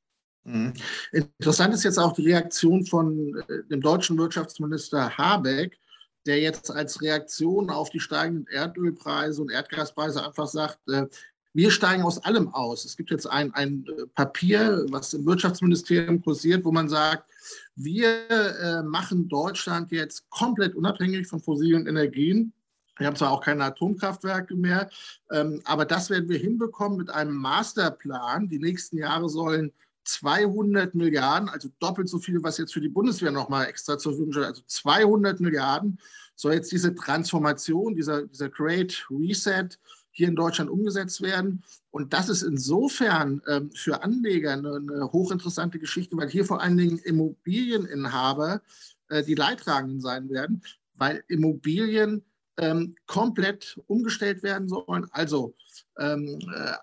Mhm. 0.44 0.72
Interessant 1.12 1.74
ist 1.74 1.84
jetzt 1.84 1.98
auch 1.98 2.12
die 2.12 2.26
Reaktion 2.26 2.84
von 2.84 3.42
äh, 3.48 3.62
dem 3.70 3.80
deutschen 3.80 4.18
Wirtschaftsminister 4.18 5.16
Habeck, 5.16 5.78
der 6.26 6.40
jetzt 6.40 6.70
als 6.70 7.00
Reaktion 7.00 7.70
auf 7.70 7.90
die 7.90 8.00
steigenden 8.00 8.46
Erdölpreise 8.48 9.40
und 9.40 9.50
Erdgaspreise 9.50 10.24
einfach 10.24 10.46
sagt, 10.46 10.78
äh, 10.88 11.06
wir 11.54 11.70
steigen 11.70 12.02
aus 12.02 12.18
allem 12.24 12.48
aus. 12.54 12.84
Es 12.84 12.96
gibt 12.96 13.10
jetzt 13.10 13.26
ein, 13.26 13.52
ein 13.54 13.84
äh, 13.86 14.06
Papier, 14.14 14.86
was 14.90 15.14
im 15.14 15.26
Wirtschaftsministerium 15.26 16.22
kursiert, 16.22 16.64
wo 16.64 16.72
man 16.72 16.88
sagt, 16.88 17.30
wir 17.74 18.84
machen 18.84 19.28
Deutschland 19.28 19.90
jetzt 19.92 20.28
komplett 20.28 20.74
unabhängig 20.74 21.26
von 21.26 21.40
fossilen 21.40 21.86
Energien. 21.86 22.52
Wir 22.98 23.06
haben 23.06 23.16
zwar 23.16 23.32
auch 23.32 23.40
keine 23.40 23.64
Atomkraftwerke 23.64 24.54
mehr, 24.54 24.90
ähm, 25.30 25.60
aber 25.64 25.84
das 25.84 26.10
werden 26.10 26.28
wir 26.28 26.38
hinbekommen 26.38 26.98
mit 26.98 27.10
einem 27.10 27.34
Masterplan. 27.34 28.48
Die 28.48 28.58
nächsten 28.58 28.98
Jahre 28.98 29.28
sollen 29.28 29.72
200 30.04 30.94
Milliarden, 30.94 31.48
also 31.48 31.68
doppelt 31.78 32.08
so 32.08 32.18
viel, 32.18 32.42
was 32.42 32.58
jetzt 32.58 32.74
für 32.74 32.80
die 32.80 32.88
Bundeswehr 32.88 33.30
nochmal 33.30 33.66
extra 33.66 33.98
zur 33.98 34.12
Verfügung 34.12 34.32
steht, 34.32 34.44
also 34.44 34.62
200 34.66 35.40
Milliarden 35.40 35.98
soll 36.34 36.54
jetzt 36.54 36.72
diese 36.72 36.94
Transformation, 36.94 37.94
dieser, 37.94 38.26
dieser 38.26 38.48
Great 38.48 39.06
Reset 39.10 39.68
hier 40.10 40.28
in 40.28 40.36
Deutschland 40.36 40.70
umgesetzt 40.70 41.22
werden. 41.22 41.62
Und 41.90 42.12
das 42.12 42.28
ist 42.28 42.42
insofern 42.42 43.40
ähm, 43.46 43.70
für 43.74 44.02
Anleger 44.02 44.52
eine, 44.52 44.76
eine, 44.76 45.12
hochinteressante 45.12 45.78
Geschichte, 45.78 46.16
weil 46.16 46.28
hier 46.28 46.44
vor 46.44 46.60
allen 46.60 46.76
Dingen 46.76 46.98
Immobilieninhaber 46.98 48.60
äh, 49.08 49.22
die 49.22 49.34
Leidtragenden 49.34 50.00
sein 50.00 50.28
werden, 50.30 50.62
weil 50.94 51.24
Immobilien 51.28 52.24
ähm, 52.58 52.94
komplett 53.06 53.80
umgestellt 53.86 54.42
werden 54.42 54.68
sollen. 54.68 55.06
Also 55.12 55.54
ähm, 55.98 56.38
äh, 56.54 56.74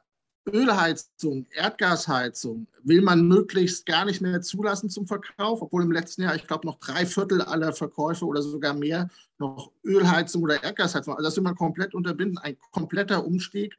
Ölheizung, 0.51 1.45
Erdgasheizung 1.51 2.67
will 2.83 3.01
man 3.01 3.27
möglichst 3.27 3.85
gar 3.85 4.05
nicht 4.05 4.21
mehr 4.21 4.41
zulassen 4.41 4.89
zum 4.89 5.05
Verkauf, 5.05 5.61
obwohl 5.61 5.83
im 5.83 5.91
letzten 5.91 6.23
Jahr, 6.23 6.35
ich 6.35 6.47
glaube, 6.47 6.65
noch 6.65 6.79
drei 6.79 7.05
Viertel 7.05 7.41
aller 7.41 7.73
Verkäufe 7.73 8.25
oder 8.25 8.41
sogar 8.41 8.73
mehr 8.73 9.09
noch 9.37 9.71
Ölheizung 9.83 10.43
oder 10.43 10.63
Erdgasheizung. 10.63 11.15
Also 11.15 11.27
das 11.27 11.35
will 11.35 11.43
man 11.43 11.55
komplett 11.55 11.93
unterbinden, 11.93 12.37
ein 12.37 12.57
kompletter 12.71 13.25
Umstieg. 13.25 13.77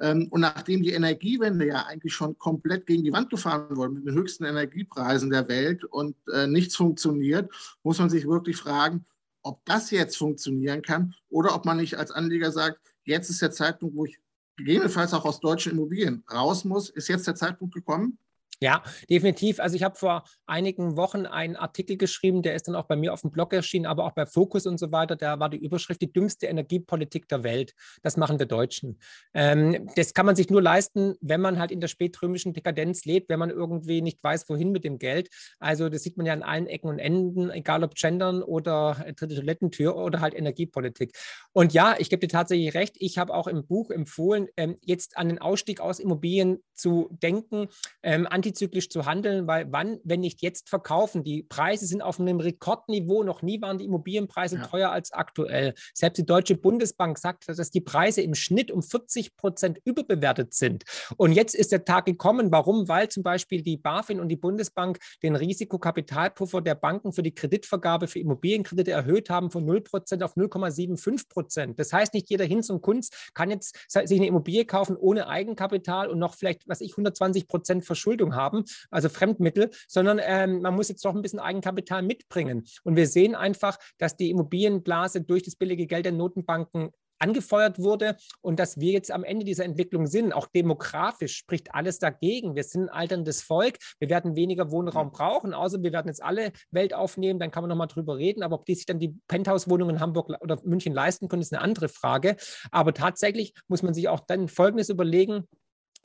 Ähm, 0.00 0.28
und 0.30 0.40
nachdem 0.40 0.82
die 0.82 0.92
Energiewende 0.92 1.66
ja 1.66 1.86
eigentlich 1.86 2.14
schon 2.14 2.38
komplett 2.38 2.86
gegen 2.86 3.04
die 3.04 3.12
Wand 3.12 3.30
gefahren 3.30 3.76
wurde, 3.76 3.94
mit 3.94 4.06
den 4.06 4.14
höchsten 4.14 4.44
Energiepreisen 4.44 5.30
der 5.30 5.48
Welt 5.48 5.84
und 5.84 6.16
äh, 6.32 6.46
nichts 6.46 6.76
funktioniert, 6.76 7.50
muss 7.82 7.98
man 7.98 8.10
sich 8.10 8.26
wirklich 8.26 8.56
fragen, 8.56 9.04
ob 9.42 9.64
das 9.64 9.90
jetzt 9.90 10.16
funktionieren 10.16 10.82
kann 10.82 11.14
oder 11.30 11.54
ob 11.54 11.64
man 11.64 11.76
nicht 11.78 11.98
als 11.98 12.10
Anleger 12.10 12.52
sagt, 12.52 12.80
jetzt 13.04 13.30
ist 13.30 13.42
der 13.42 13.50
Zeitpunkt, 13.50 13.96
wo 13.96 14.04
ich 14.04 14.18
gegebenenfalls 14.56 15.14
auch 15.14 15.24
aus 15.24 15.40
deutschen 15.40 15.72
Immobilien 15.72 16.24
raus 16.32 16.64
muss. 16.64 16.90
Ist 16.90 17.08
jetzt 17.08 17.26
der 17.26 17.34
Zeitpunkt 17.34 17.74
gekommen? 17.74 18.18
Ja, 18.62 18.84
definitiv. 19.10 19.58
Also 19.58 19.74
ich 19.74 19.82
habe 19.82 19.96
vor 19.96 20.22
einigen 20.46 20.96
Wochen 20.96 21.26
einen 21.26 21.56
Artikel 21.56 21.96
geschrieben, 21.96 22.42
der 22.42 22.54
ist 22.54 22.68
dann 22.68 22.76
auch 22.76 22.84
bei 22.84 22.94
mir 22.94 23.12
auf 23.12 23.22
dem 23.22 23.32
Blog 23.32 23.52
erschienen, 23.52 23.86
aber 23.86 24.04
auch 24.04 24.12
bei 24.12 24.24
Focus 24.24 24.66
und 24.66 24.78
so 24.78 24.92
weiter. 24.92 25.16
Da 25.16 25.40
war 25.40 25.50
die 25.50 25.56
Überschrift 25.56 26.00
die 26.00 26.12
dümmste 26.12 26.46
Energiepolitik 26.46 27.26
der 27.28 27.42
Welt. 27.42 27.74
Das 28.04 28.16
machen 28.16 28.38
wir 28.38 28.46
Deutschen. 28.46 29.00
Ähm, 29.34 29.90
das 29.96 30.14
kann 30.14 30.26
man 30.26 30.36
sich 30.36 30.48
nur 30.48 30.62
leisten, 30.62 31.16
wenn 31.20 31.40
man 31.40 31.58
halt 31.58 31.72
in 31.72 31.80
der 31.80 31.88
spätrömischen 31.88 32.52
Dekadenz 32.52 33.04
lebt, 33.04 33.30
wenn 33.30 33.40
man 33.40 33.50
irgendwie 33.50 34.00
nicht 34.00 34.22
weiß, 34.22 34.48
wohin 34.48 34.70
mit 34.70 34.84
dem 34.84 35.00
Geld. 35.00 35.28
Also 35.58 35.88
das 35.88 36.04
sieht 36.04 36.16
man 36.16 36.26
ja 36.26 36.32
an 36.32 36.44
allen 36.44 36.68
Ecken 36.68 36.88
und 36.88 37.00
Enden, 37.00 37.50
egal 37.50 37.82
ob 37.82 37.96
Gendern 37.96 38.44
oder 38.44 39.06
dritte 39.16 39.34
Toilettentür 39.34 39.96
oder 39.96 40.20
halt 40.20 40.34
Energiepolitik. 40.34 41.18
Und 41.52 41.72
ja, 41.72 41.96
ich 41.98 42.10
gebe 42.10 42.20
dir 42.20 42.32
tatsächlich 42.32 42.74
recht. 42.74 42.94
Ich 43.00 43.18
habe 43.18 43.34
auch 43.34 43.48
im 43.48 43.66
Buch 43.66 43.90
empfohlen, 43.90 44.46
ähm, 44.56 44.76
jetzt 44.82 45.16
an 45.16 45.30
den 45.30 45.40
Ausstieg 45.40 45.80
aus 45.80 45.98
Immobilien 45.98 46.62
zu 46.82 47.08
denken, 47.22 47.68
ähm, 48.02 48.26
antizyklisch 48.28 48.90
zu 48.90 49.06
handeln, 49.06 49.46
weil 49.46 49.70
wann, 49.70 50.00
wenn 50.02 50.20
nicht 50.20 50.42
jetzt 50.42 50.68
verkaufen? 50.68 51.22
Die 51.22 51.44
Preise 51.44 51.86
sind 51.86 52.02
auf 52.02 52.18
einem 52.18 52.40
Rekordniveau. 52.40 53.22
Noch 53.22 53.42
nie 53.42 53.62
waren 53.62 53.78
die 53.78 53.84
Immobilienpreise 53.84 54.56
ja. 54.56 54.66
teuer 54.66 54.90
als 54.90 55.12
aktuell. 55.12 55.74
Selbst 55.94 56.18
die 56.18 56.26
Deutsche 56.26 56.56
Bundesbank 56.56 57.18
sagt, 57.18 57.48
dass 57.48 57.70
die 57.70 57.80
Preise 57.80 58.20
im 58.20 58.34
Schnitt 58.34 58.72
um 58.72 58.82
40 58.82 59.36
Prozent 59.36 59.78
überbewertet 59.84 60.54
sind. 60.54 60.84
Und 61.16 61.32
jetzt 61.32 61.54
ist 61.54 61.70
der 61.70 61.84
Tag 61.84 62.06
gekommen. 62.06 62.50
Warum? 62.50 62.88
Weil 62.88 63.08
zum 63.08 63.22
Beispiel 63.22 63.62
die 63.62 63.76
BaFin 63.76 64.18
und 64.18 64.28
die 64.28 64.36
Bundesbank 64.36 64.98
den 65.22 65.36
Risikokapitalpuffer 65.36 66.60
der 66.60 66.74
Banken 66.74 67.12
für 67.12 67.22
die 67.22 67.34
Kreditvergabe 67.34 68.08
für 68.08 68.18
Immobilienkredite 68.18 68.90
erhöht 68.90 69.30
haben 69.30 69.50
von 69.52 69.64
0 69.64 69.82
Prozent 69.82 70.24
auf 70.24 70.36
0,75 70.36 71.28
Prozent. 71.28 71.78
Das 71.78 71.92
heißt, 71.92 72.12
nicht 72.14 72.28
jeder 72.28 72.44
Hinz 72.44 72.70
und 72.70 72.82
Kunst 72.82 73.30
kann 73.34 73.50
jetzt 73.50 73.78
sich 73.88 74.18
eine 74.18 74.26
Immobilie 74.26 74.64
kaufen 74.64 74.96
ohne 74.96 75.28
Eigenkapital 75.28 76.08
und 76.08 76.18
noch 76.18 76.34
vielleicht, 76.34 76.68
was 76.72 76.80
ich, 76.80 76.92
120 76.92 77.46
Prozent 77.46 77.84
Verschuldung 77.84 78.34
haben, 78.34 78.64
also 78.90 79.08
Fremdmittel, 79.08 79.70
sondern 79.86 80.20
ähm, 80.22 80.62
man 80.62 80.74
muss 80.74 80.88
jetzt 80.88 81.04
doch 81.04 81.14
ein 81.14 81.22
bisschen 81.22 81.38
Eigenkapital 81.38 82.02
mitbringen. 82.02 82.64
Und 82.82 82.96
wir 82.96 83.06
sehen 83.06 83.34
einfach, 83.34 83.78
dass 83.98 84.16
die 84.16 84.30
Immobilienblase 84.30 85.20
durch 85.20 85.42
das 85.42 85.54
billige 85.54 85.86
Geld 85.86 86.06
der 86.06 86.12
Notenbanken 86.12 86.90
angefeuert 87.22 87.78
wurde 87.78 88.16
und 88.40 88.58
dass 88.58 88.78
wir 88.78 88.92
jetzt 88.92 89.10
am 89.10 89.24
Ende 89.24 89.44
dieser 89.44 89.64
Entwicklung 89.64 90.06
sind. 90.06 90.32
Auch 90.32 90.48
demografisch 90.48 91.36
spricht 91.36 91.74
alles 91.74 91.98
dagegen. 91.98 92.56
Wir 92.56 92.64
sind 92.64 92.82
ein 92.82 92.88
alterndes 92.88 93.42
Volk. 93.42 93.78
Wir 94.00 94.10
werden 94.10 94.34
weniger 94.34 94.70
Wohnraum 94.70 95.06
mhm. 95.06 95.12
brauchen, 95.12 95.54
außer 95.54 95.82
wir 95.82 95.92
werden 95.92 96.08
jetzt 96.08 96.22
alle 96.22 96.52
Welt 96.72 96.92
aufnehmen. 96.92 97.38
Dann 97.38 97.50
kann 97.50 97.62
man 97.62 97.68
nochmal 97.68 97.86
drüber 97.86 98.16
reden. 98.16 98.42
Aber 98.42 98.56
ob 98.56 98.66
die 98.66 98.74
sich 98.74 98.86
dann 98.86 98.98
die 98.98 99.14
Penthouse-Wohnungen 99.28 99.96
in 99.96 100.00
Hamburg 100.00 100.30
oder 100.40 100.58
München 100.64 100.92
leisten 100.92 101.28
können, 101.28 101.42
ist 101.42 101.52
eine 101.52 101.62
andere 101.62 101.88
Frage. 101.88 102.36
Aber 102.72 102.92
tatsächlich 102.92 103.54
muss 103.68 103.82
man 103.82 103.94
sich 103.94 104.08
auch 104.08 104.20
dann 104.20 104.48
Folgendes 104.48 104.88
überlegen. 104.88 105.46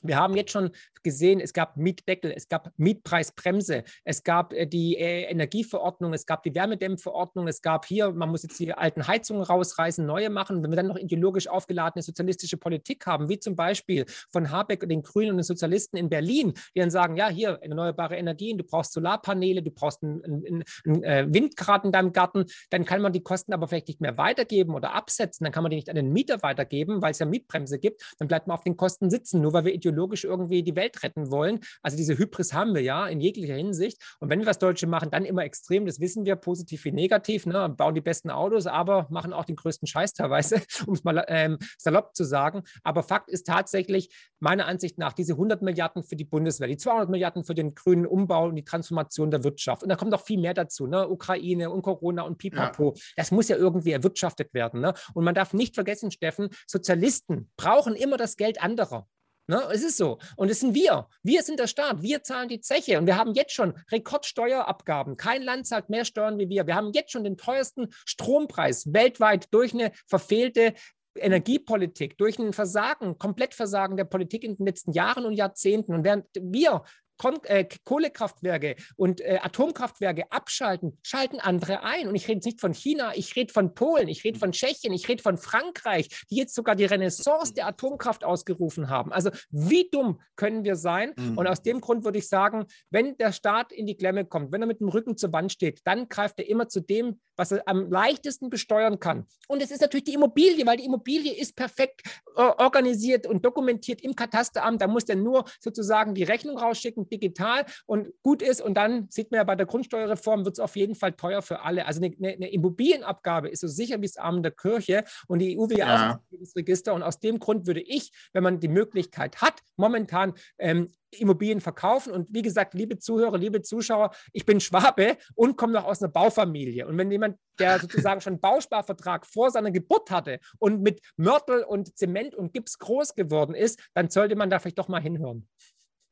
Wir 0.02 0.16
haben 0.16 0.36
jetzt 0.36 0.52
schon 0.52 0.70
gesehen, 1.02 1.40
es 1.40 1.52
gab 1.52 1.76
Mietdeckel, 1.76 2.32
es 2.34 2.48
gab 2.48 2.70
Mietpreisbremse, 2.76 3.84
es 4.04 4.22
gab 4.22 4.52
äh, 4.52 4.66
die 4.66 4.96
äh, 4.96 5.22
Energieverordnung, 5.22 6.12
es 6.12 6.26
gab 6.26 6.42
die 6.42 6.54
Wärmedämmverordnung, 6.54 7.48
es 7.48 7.62
gab 7.62 7.86
hier, 7.86 8.12
man 8.12 8.30
muss 8.30 8.42
jetzt 8.42 8.58
die 8.58 8.72
alten 8.72 9.06
Heizungen 9.06 9.42
rausreißen, 9.42 10.04
neue 10.04 10.30
machen. 10.30 10.62
Wenn 10.62 10.70
wir 10.70 10.76
dann 10.76 10.86
noch 10.86 10.98
ideologisch 10.98 11.48
aufgeladene 11.48 12.02
sozialistische 12.02 12.56
Politik 12.56 13.06
haben, 13.06 13.28
wie 13.28 13.38
zum 13.38 13.56
Beispiel 13.56 14.04
von 14.30 14.50
Habeck 14.50 14.82
und 14.82 14.90
den 14.90 15.02
Grünen 15.02 15.30
und 15.30 15.36
den 15.38 15.44
Sozialisten 15.44 15.96
in 15.96 16.08
Berlin, 16.08 16.52
die 16.74 16.80
dann 16.80 16.90
sagen, 16.90 17.16
ja, 17.16 17.28
hier 17.28 17.58
erneuerbare 17.60 18.16
Energien, 18.16 18.58
du 18.58 18.64
brauchst 18.64 18.92
Solarpaneele, 18.92 19.62
du 19.62 19.70
brauchst 19.70 20.02
ein, 20.02 20.22
ein, 20.24 20.64
ein, 20.86 21.02
äh, 21.02 21.26
Windgrad 21.28 21.84
in 21.84 21.92
deinem 21.92 22.12
Garten, 22.12 22.44
dann 22.70 22.84
kann 22.84 23.00
man 23.02 23.12
die 23.12 23.22
Kosten 23.22 23.52
aber 23.52 23.68
vielleicht 23.68 23.88
nicht 23.88 24.00
mehr 24.00 24.16
weitergeben 24.16 24.74
oder 24.74 24.94
absetzen, 24.94 25.44
dann 25.44 25.52
kann 25.52 25.62
man 25.62 25.70
die 25.70 25.76
nicht 25.76 25.90
an 25.90 25.96
den 25.96 26.12
Mieter 26.12 26.42
weitergeben, 26.42 27.02
weil 27.02 27.12
es 27.12 27.18
ja 27.18 27.26
Mietbremse 27.26 27.78
gibt, 27.78 28.14
dann 28.18 28.28
bleibt 28.28 28.46
man 28.46 28.56
auf 28.56 28.64
den 28.64 28.76
Kosten 28.76 29.10
sitzen, 29.10 29.40
nur 29.40 29.52
weil 29.52 29.64
wir 29.64 29.74
ideologisch 29.74 29.87
irgendwie 30.24 30.62
die 30.62 30.76
Welt 30.76 31.02
retten 31.02 31.30
wollen. 31.30 31.60
Also 31.82 31.96
diese 31.96 32.16
Hybris 32.16 32.52
haben 32.52 32.74
wir 32.74 32.82
ja 32.82 33.06
in 33.06 33.20
jeglicher 33.20 33.54
Hinsicht. 33.54 34.00
Und 34.20 34.30
wenn 34.30 34.40
wir 34.40 34.46
was 34.46 34.58
Deutsche 34.58 34.86
machen, 34.86 35.10
dann 35.10 35.24
immer 35.24 35.44
extrem, 35.44 35.86
das 35.86 36.00
wissen 36.00 36.24
wir, 36.24 36.36
positiv 36.36 36.84
wie 36.84 36.92
negativ, 36.92 37.46
ne? 37.46 37.68
bauen 37.68 37.94
die 37.94 38.00
besten 38.00 38.30
Autos, 38.30 38.66
aber 38.66 39.06
machen 39.10 39.32
auch 39.32 39.44
den 39.44 39.56
größten 39.56 39.86
Scheiß 39.86 40.14
teilweise, 40.14 40.62
um 40.86 40.94
es 40.94 41.04
mal 41.04 41.24
ähm, 41.28 41.58
salopp 41.76 42.14
zu 42.14 42.24
sagen. 42.24 42.62
Aber 42.82 43.02
Fakt 43.02 43.30
ist 43.30 43.46
tatsächlich, 43.46 44.10
meiner 44.40 44.66
Ansicht 44.66 44.98
nach, 44.98 45.12
diese 45.12 45.32
100 45.32 45.62
Milliarden 45.62 46.02
für 46.02 46.16
die 46.16 46.24
Bundeswehr, 46.24 46.68
die 46.68 46.76
200 46.76 47.08
Milliarden 47.08 47.44
für 47.44 47.54
den 47.54 47.74
grünen 47.74 48.06
Umbau 48.06 48.46
und 48.46 48.56
die 48.56 48.64
Transformation 48.64 49.30
der 49.30 49.44
Wirtschaft. 49.44 49.82
Und 49.82 49.88
da 49.88 49.96
kommt 49.96 50.12
noch 50.12 50.24
viel 50.24 50.38
mehr 50.38 50.54
dazu, 50.54 50.86
ne? 50.86 51.08
Ukraine 51.08 51.70
und 51.70 51.82
Corona 51.82 52.22
und 52.22 52.38
Pipapo. 52.38 52.94
Ja. 52.94 53.02
Das 53.16 53.30
muss 53.30 53.48
ja 53.48 53.56
irgendwie 53.56 53.92
erwirtschaftet 53.92 54.54
werden. 54.54 54.80
Ne? 54.80 54.94
Und 55.14 55.24
man 55.24 55.34
darf 55.34 55.52
nicht 55.52 55.74
vergessen, 55.74 56.10
Steffen, 56.10 56.48
Sozialisten 56.66 57.50
brauchen 57.56 57.94
immer 57.94 58.16
das 58.16 58.36
Geld 58.36 58.62
anderer. 58.62 59.06
Ne? 59.48 59.66
Es 59.72 59.82
ist 59.82 59.96
so. 59.96 60.18
Und 60.36 60.50
es 60.50 60.60
sind 60.60 60.74
wir. 60.74 61.08
Wir 61.22 61.42
sind 61.42 61.58
der 61.58 61.66
Staat. 61.66 62.02
Wir 62.02 62.22
zahlen 62.22 62.48
die 62.48 62.60
Zeche. 62.60 62.98
Und 62.98 63.06
wir 63.06 63.16
haben 63.16 63.32
jetzt 63.32 63.52
schon 63.52 63.72
Rekordsteuerabgaben. 63.90 65.16
Kein 65.16 65.42
Land 65.42 65.66
zahlt 65.66 65.88
mehr 65.88 66.04
Steuern 66.04 66.38
wie 66.38 66.50
wir. 66.50 66.66
Wir 66.66 66.74
haben 66.74 66.92
jetzt 66.92 67.12
schon 67.12 67.24
den 67.24 67.38
teuersten 67.38 67.88
Strompreis 68.04 68.92
weltweit 68.92 69.52
durch 69.52 69.72
eine 69.72 69.92
verfehlte 70.06 70.74
Energiepolitik, 71.16 72.18
durch 72.18 72.38
ein 72.38 72.52
Versagen, 72.52 73.18
Komplettversagen 73.18 73.96
der 73.96 74.04
Politik 74.04 74.44
in 74.44 74.56
den 74.56 74.66
letzten 74.66 74.92
Jahren 74.92 75.24
und 75.24 75.32
Jahrzehnten. 75.32 75.94
Und 75.94 76.04
während 76.04 76.26
wir 76.34 76.82
Kon 77.18 77.38
äh, 77.44 77.66
Kohlekraftwerke 77.84 78.76
und 78.96 79.20
äh, 79.20 79.38
Atomkraftwerke 79.42 80.30
abschalten, 80.30 80.98
schalten 81.02 81.40
andere 81.40 81.82
ein. 81.82 82.08
Und 82.08 82.14
ich 82.14 82.28
rede 82.28 82.40
nicht 82.44 82.60
von 82.60 82.72
China, 82.72 83.12
ich 83.14 83.36
rede 83.36 83.52
von 83.52 83.74
Polen, 83.74 84.08
ich 84.08 84.24
rede 84.24 84.38
von 84.38 84.52
Tschechien, 84.52 84.92
ich 84.92 85.08
rede 85.08 85.22
von 85.22 85.36
Frankreich, 85.36 86.08
die 86.30 86.36
jetzt 86.36 86.54
sogar 86.54 86.76
die 86.76 86.84
Renaissance 86.84 87.52
der 87.54 87.66
Atomkraft 87.66 88.24
ausgerufen 88.24 88.88
haben. 88.88 89.12
Also 89.12 89.30
wie 89.50 89.88
dumm 89.90 90.20
können 90.36 90.64
wir 90.64 90.76
sein? 90.76 91.12
Mhm. 91.16 91.36
Und 91.36 91.46
aus 91.46 91.62
dem 91.62 91.80
Grund 91.80 92.04
würde 92.04 92.18
ich 92.18 92.28
sagen, 92.28 92.66
wenn 92.90 93.16
der 93.16 93.32
Staat 93.32 93.72
in 93.72 93.86
die 93.86 93.96
Klemme 93.96 94.24
kommt, 94.24 94.52
wenn 94.52 94.62
er 94.62 94.68
mit 94.68 94.80
dem 94.80 94.88
Rücken 94.88 95.16
zur 95.16 95.32
Wand 95.32 95.52
steht, 95.52 95.80
dann 95.84 96.08
greift 96.08 96.38
er 96.38 96.48
immer 96.48 96.68
zu 96.68 96.80
dem, 96.80 97.20
was 97.38 97.52
er 97.52 97.62
am 97.66 97.90
leichtesten 97.90 98.50
besteuern 98.50 98.98
kann. 98.98 99.26
Und 99.46 99.62
es 99.62 99.70
ist 99.70 99.80
natürlich 99.80 100.04
die 100.04 100.14
Immobilie, 100.14 100.66
weil 100.66 100.76
die 100.76 100.84
Immobilie 100.84 101.32
ist 101.32 101.56
perfekt 101.56 102.02
äh, 102.36 102.40
organisiert 102.40 103.26
und 103.26 103.44
dokumentiert 103.44 104.02
im 104.02 104.14
Katasteramt. 104.14 104.82
Da 104.82 104.88
muss 104.88 105.04
der 105.04 105.16
nur 105.16 105.44
sozusagen 105.60 106.14
die 106.14 106.24
Rechnung 106.24 106.58
rausschicken, 106.58 107.08
digital 107.08 107.64
und 107.86 108.08
gut 108.22 108.42
ist. 108.42 108.60
Und 108.60 108.74
dann 108.74 109.06
sieht 109.08 109.30
man 109.30 109.38
ja 109.38 109.44
bei 109.44 109.54
der 109.54 109.66
Grundsteuerreform, 109.66 110.44
wird 110.44 110.56
es 110.56 110.60
auf 110.60 110.76
jeden 110.76 110.96
Fall 110.96 111.12
teuer 111.12 111.40
für 111.40 111.60
alle. 111.60 111.86
Also 111.86 112.02
eine, 112.02 112.14
eine, 112.18 112.50
Immobilienabgabe 112.50 113.48
ist 113.48 113.60
so 113.60 113.68
sicher 113.68 114.00
wie 114.00 114.06
das 114.06 114.16
Arm 114.16 114.42
der 114.42 114.52
Kirche. 114.52 115.04
Und 115.28 115.38
die 115.38 115.56
EU 115.56 115.70
will 115.70 115.78
ja 115.78 116.12
auch 116.12 116.18
das 116.30 116.56
Register. 116.56 116.92
Und 116.92 117.02
aus 117.02 117.20
dem 117.20 117.38
Grund 117.38 117.66
würde 117.66 117.80
ich, 117.80 118.10
wenn 118.32 118.42
man 118.42 118.58
die 118.58 118.68
Möglichkeit 118.68 119.40
hat, 119.40 119.62
momentan 119.78 120.34
ähm, 120.58 120.88
Immobilien 121.10 121.60
verkaufen. 121.60 122.12
Und 122.12 122.32
wie 122.32 122.42
gesagt, 122.42 122.74
liebe 122.74 122.98
Zuhörer, 122.98 123.38
liebe 123.38 123.62
Zuschauer, 123.62 124.10
ich 124.32 124.44
bin 124.44 124.60
Schwabe 124.60 125.16
und 125.34 125.56
komme 125.56 125.72
noch 125.72 125.84
aus 125.84 126.02
einer 126.02 126.12
Baufamilie. 126.12 126.86
Und 126.86 126.98
wenn 126.98 127.10
jemand, 127.10 127.38
der 127.58 127.78
sozusagen 127.80 128.20
schon 128.20 128.34
einen 128.34 128.40
Bausparvertrag 128.40 129.26
vor 129.26 129.50
seiner 129.50 129.70
Geburt 129.70 130.10
hatte 130.10 130.40
und 130.58 130.82
mit 130.82 131.00
Mörtel 131.16 131.62
und 131.62 131.96
Zement 131.96 132.34
und 132.34 132.52
Gips 132.52 132.78
groß 132.78 133.14
geworden 133.14 133.54
ist, 133.54 133.80
dann 133.94 134.10
sollte 134.10 134.36
man 134.36 134.50
da 134.50 134.58
vielleicht 134.58 134.78
doch 134.78 134.88
mal 134.88 135.00
hinhören. 135.00 135.48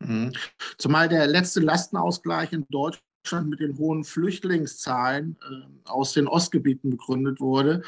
Mhm. 0.01 0.33
Zumal 0.79 1.09
der 1.09 1.27
letzte 1.27 1.61
Lastenausgleich 1.61 2.53
in 2.53 2.67
Deutschland 2.71 3.49
mit 3.49 3.61
den 3.61 3.77
hohen 3.79 4.05
Flüchtlingszahlen 4.05 5.37
äh, 5.43 5.89
aus 5.89 6.13
den 6.13 6.29
Ostgebieten 6.29 6.91
begründet 6.91 7.41
wurde. 7.41 7.83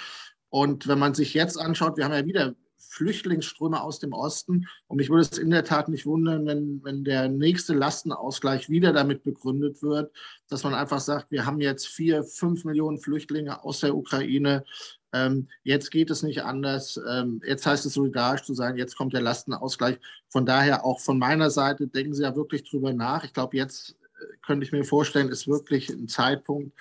Und 0.51 0.89
wenn 0.89 0.99
man 0.99 1.15
sich 1.15 1.35
jetzt 1.35 1.59
anschaut, 1.59 1.97
wir 1.97 2.05
haben 2.05 2.15
ja 2.15 2.27
wieder 2.27 2.55
Flüchtlingsströme 2.79 3.81
aus 3.83 3.99
dem 3.99 4.13
Osten. 4.13 4.67
Und 4.87 4.97
mich 4.97 5.11
würde 5.11 5.23
es 5.23 5.39
in 5.39 5.51
der 5.51 5.65
Tat 5.65 5.89
nicht 5.89 6.07
wundern, 6.07 6.47
wenn, 6.47 6.83
wenn 6.85 7.05
der 7.05 7.29
nächste 7.29 7.75
Lastenausgleich 7.75 8.69
wieder 8.69 8.93
damit 8.93 9.23
begründet 9.23 9.83
wird, 9.83 10.13
dass 10.49 10.65
man 10.65 10.75
einfach 10.75 11.01
sagt, 11.01 11.31
wir 11.31 11.47
haben 11.47 11.61
jetzt 11.61 11.87
vier, 11.87 12.25
fünf 12.25 12.65
Millionen 12.65 12.99
Flüchtlinge 12.99 13.63
aus 13.65 13.81
der 13.81 13.95
Ukraine. 13.95 14.65
Ähm, 15.13 15.49
jetzt 15.63 15.91
geht 15.91 16.11
es 16.11 16.23
nicht 16.23 16.43
anders. 16.43 17.01
Ähm, 17.09 17.41
jetzt 17.45 17.67
heißt 17.67 17.87
es 17.87 17.95
solidarisch 17.95 18.43
zu 18.43 18.55
sein. 18.55 18.77
Jetzt 18.77 18.97
kommt 18.97 19.13
der 19.13 19.23
Lastenausgleich. 19.23 19.99
Von 20.29 20.47
daher 20.47 20.85
auch 20.85 21.01
von 21.01 21.19
meiner 21.19 21.51
Seite 21.51 21.89
denken 21.89 22.15
Sie 22.15 22.23
ja 22.23 22.37
wirklich 22.37 22.69
drüber 22.69 22.93
nach. 22.93 23.25
Ich 23.25 23.33
glaube, 23.33 23.57
jetzt 23.57 23.97
äh, 24.21 24.37
könnte 24.47 24.65
ich 24.65 24.73
mir 24.73 24.85
vorstellen, 24.85 25.29
ist 25.29 25.49
wirklich 25.49 25.89
ein 25.89 26.09
Zeitpunkt, 26.09 26.73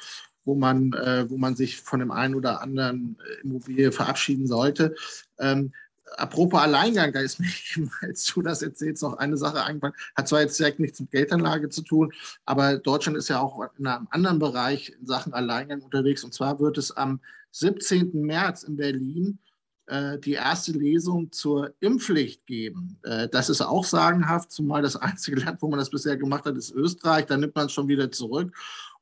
wo 0.44 0.56
man, 0.56 0.94
äh, 0.94 1.30
wo 1.30 1.38
man 1.38 1.56
sich 1.56 1.78
von 1.82 2.00
dem 2.00 2.12
einen 2.12 2.36
oder 2.36 2.62
anderen 2.62 3.18
äh, 3.20 3.42
Immobilie 3.44 3.92
verabschieden 3.92 4.48
sollte. 4.48 4.96
Ähm, 5.40 5.74
apropos 6.16 6.60
Alleingang, 6.60 7.12
da 7.14 7.20
ist 7.20 7.40
mir, 7.76 7.90
als 8.02 8.26
du 8.26 8.42
das 8.42 8.62
erzählst, 8.62 9.04
noch 9.04 9.18
eine 9.18 9.38
Sache 9.38 9.64
eingefallen. 9.64 9.96
Hat 10.16 10.28
zwar 10.28 10.42
jetzt 10.42 10.60
direkt 10.60 10.80
nichts 10.80 11.00
mit 11.00 11.12
Geldanlage 11.12 11.70
zu 11.70 11.82
tun, 11.82 12.14
aber 12.46 12.78
Deutschland 12.78 13.18
ist 13.18 13.30
ja 13.30 13.40
auch 13.40 13.64
in 13.78 13.88
einem 13.88 14.08
anderen 14.12 14.40
Bereich 14.40 14.96
in 15.00 15.06
Sachen 15.06 15.34
Alleingang 15.34 15.82
unterwegs. 15.82 16.24
Und 16.24 16.34
zwar 16.34 16.60
wird 16.60 16.78
es 16.78 16.96
am 16.96 17.20
17. 17.52 18.22
März 18.22 18.64
in 18.64 18.78
Berlin 18.78 19.40
äh, 19.88 20.20
die 20.20 20.34
erste 20.34 20.74
Lesung 20.74 21.32
zur 21.32 21.74
Impfpflicht 21.80 22.46
geben. 22.46 23.00
Äh, 23.04 23.30
das 23.30 23.50
ist 23.50 23.62
auch 23.62 23.86
sagenhaft, 23.86 24.52
zumal 24.52 24.82
das 24.82 24.96
einzige 24.96 25.42
Land, 25.42 25.62
wo 25.62 25.68
man 25.68 25.80
das 25.80 25.90
bisher 25.90 26.18
gemacht 26.18 26.46
hat, 26.46 26.56
ist 26.56 26.72
Österreich. 26.72 27.26
Da 27.26 27.38
nimmt 27.38 27.56
man 27.56 27.68
es 27.68 27.74
schon 27.74 27.88
wieder 27.88 28.12
zurück. 28.12 28.54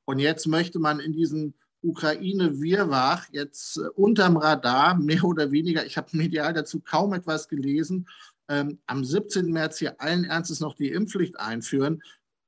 Und 0.06 0.20
jetzt 0.20 0.48
möchte 0.48 0.80
man 0.80 1.00
in 1.00 1.14
diesen 1.14 1.56
Ukraine-Wirrwarr 1.84 3.24
jetzt 3.32 3.78
äh, 3.78 3.88
unterm 3.96 4.38
Radar, 4.38 4.98
mehr 4.98 5.24
oder 5.24 5.52
weniger, 5.52 5.86
ich 5.86 5.98
habe 5.98 6.16
medial 6.18 6.54
dazu 6.54 6.80
kaum 6.80 7.14
etwas 7.14 7.48
gelesen, 7.48 8.08
ähm, 8.48 8.80
am 8.86 9.04
17. 9.04 9.52
März 9.52 9.80
hier 9.80 10.00
allen 10.00 10.24
Ernstes 10.24 10.60
noch 10.60 10.76
die 10.76 10.92
Impfpflicht 10.92 11.40
einführen. 11.40 12.02